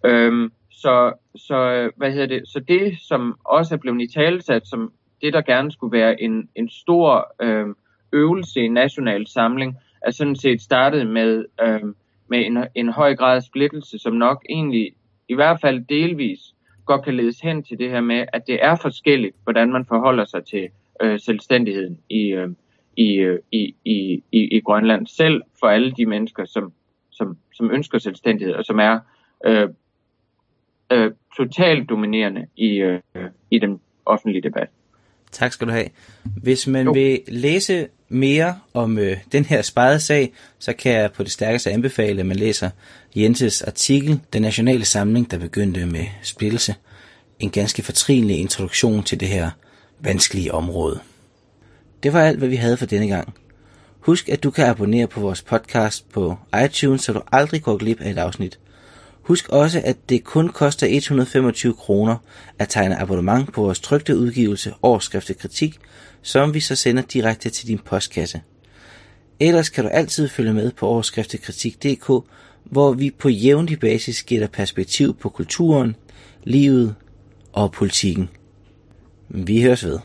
Øhm, 0.05 0.53
så, 0.71 1.13
så, 1.37 1.91
hvad 1.97 2.13
hedder 2.13 2.27
det, 2.27 2.49
så 2.49 2.61
det, 2.61 2.99
som 3.09 3.39
også 3.45 3.75
er 3.75 3.79
blevet 3.79 4.03
i 4.03 4.13
talesat, 4.15 4.67
som 4.67 4.93
det, 5.23 5.33
der 5.33 5.43
gerne 5.43 5.73
skulle 5.73 5.99
være 5.99 6.23
en, 6.23 6.49
en 6.55 6.69
stor 6.69 7.35
øh, 7.43 7.67
øvelse 8.13 8.61
i 8.61 8.69
national 8.69 9.27
samling, 9.27 9.77
er 10.03 10.11
sådan 10.11 10.37
set 10.37 10.63
startet 10.63 11.07
med, 11.07 11.45
øh, 11.63 11.81
med 12.29 12.47
en, 12.47 12.59
en 12.75 12.89
høj 12.89 13.17
grad 13.17 13.37
af 13.37 13.43
splittelse, 13.43 13.99
som 13.99 14.13
nok 14.13 14.45
egentlig 14.49 14.93
i 15.29 15.35
hvert 15.35 15.61
fald 15.61 15.85
delvis 15.85 16.41
godt 16.87 17.05
kan 17.05 17.17
ledes 17.17 17.41
hen 17.41 17.63
til 17.63 17.79
det 17.79 17.91
her 17.91 18.01
med, 18.01 18.25
at 18.33 18.47
det 18.47 18.65
er 18.65 18.77
forskelligt, 18.77 19.37
hvordan 19.45 19.73
man 19.73 19.87
forholder 19.87 20.25
sig 20.25 20.45
til 20.45 20.69
øh, 21.03 21.21
selvstændigheden 21.21 21.99
i, 22.09 22.23
øh, 22.27 22.49
i, 22.97 23.15
øh, 23.15 23.39
i, 23.53 23.75
i, 23.85 24.23
i, 24.33 24.57
i 24.57 24.61
Grønland, 24.61 25.07
selv 25.07 25.43
for 25.61 25.67
alle 25.67 25.93
de 25.93 26.07
mennesker, 26.07 26.45
som, 26.45 26.73
som, 27.11 27.39
som 27.55 27.71
ønsker 27.71 27.99
selvstændighed, 27.99 28.55
og 28.55 28.65
som 28.65 28.79
er 28.79 28.99
øh, 29.45 29.69
øh, 30.93 31.13
totalt 31.37 31.89
dominerende 31.89 32.47
i, 32.57 32.77
øh, 32.77 33.01
i 33.51 33.59
den 33.59 33.81
offentlige 34.07 34.43
debat. 34.43 34.69
Tak 35.33 35.53
skal 35.53 35.67
du 35.67 35.73
have. 35.73 35.89
Hvis 36.25 36.67
man 36.67 36.87
jo. 36.87 36.93
vil 36.93 37.21
læse 37.29 37.89
mere 38.09 38.59
om 38.75 38.99
øh, 38.99 39.17
den 39.33 39.45
her 39.45 39.63
spejede 39.63 40.01
sag, 40.01 40.33
så 40.59 40.73
kan 40.73 40.93
jeg 40.93 41.13
på 41.13 41.23
det 41.23 41.33
stærkeste 41.33 41.71
anbefale, 41.71 42.21
at 42.21 42.27
man 42.27 42.37
læser 42.37 42.71
Jenses 43.17 43.63
artikel, 43.63 44.21
Den 44.33 44.43
nationale 44.43 44.85
samling, 44.85 45.31
der 45.31 45.39
begyndte 45.39 45.87
med 45.87 46.05
splittelse. 46.23 46.75
En 47.39 47.51
ganske 47.51 47.83
fortrinlig 47.83 48.39
introduktion 48.39 49.03
til 49.03 49.21
det 49.21 49.29
her 49.29 49.51
vanskelige 50.01 50.55
område. 50.55 51.01
Det 52.03 52.13
var 52.13 52.23
alt, 52.23 52.39
hvad 52.39 52.49
vi 52.49 52.57
havde 52.57 52.77
for 52.77 52.87
denne 52.87 53.09
gang. 53.09 53.35
Husk, 54.01 54.29
at 54.29 54.43
du 54.43 54.51
kan 54.51 54.67
abonnere 54.67 55.07
på 55.07 55.21
vores 55.21 55.43
podcast 55.43 56.09
på 56.09 56.37
iTunes, 56.65 57.03
så 57.03 57.13
du 57.13 57.21
aldrig 57.33 57.63
går 57.63 57.77
glip 57.77 58.01
af 58.01 58.11
et 58.11 58.19
afsnit. 58.19 58.59
Husk 59.27 59.49
også, 59.49 59.83
at 59.85 59.97
det 60.09 60.25
kun 60.25 60.49
koster 60.49 60.87
125 60.87 61.75
kroner 61.75 62.17
at 62.59 62.69
tegne 62.69 63.01
abonnement 63.01 63.53
på 63.53 63.63
vores 63.63 63.81
trygte 63.81 64.17
udgivelse 64.17 64.75
Overskriftet 64.83 65.39
Kritik, 65.39 65.79
som 66.23 66.55
vi 66.55 66.61
så 66.61 66.77
sender 66.77 67.03
direkte 67.03 67.51
til 67.51 67.69
din 67.69 67.79
postkasse. 67.79 68.41
Ellers 69.41 69.69
kan 69.69 69.85
du 69.85 69.91
altid 69.91 70.29
følge 70.29 70.53
med 70.53 70.73
på 70.73 70.87
overskriftekritik.dk, 70.87 72.29
hvor 72.65 72.93
vi 72.93 73.11
på 73.19 73.29
jævnlig 73.29 73.81
basis 73.81 74.23
giver 74.23 74.41
dig 74.41 74.51
perspektiv 74.51 75.17
på 75.17 75.29
kulturen, 75.29 75.97
livet 76.45 76.95
og 77.53 77.73
politikken. 77.73 78.29
Vi 79.29 79.63
høres 79.63 79.85
ved. 79.85 79.99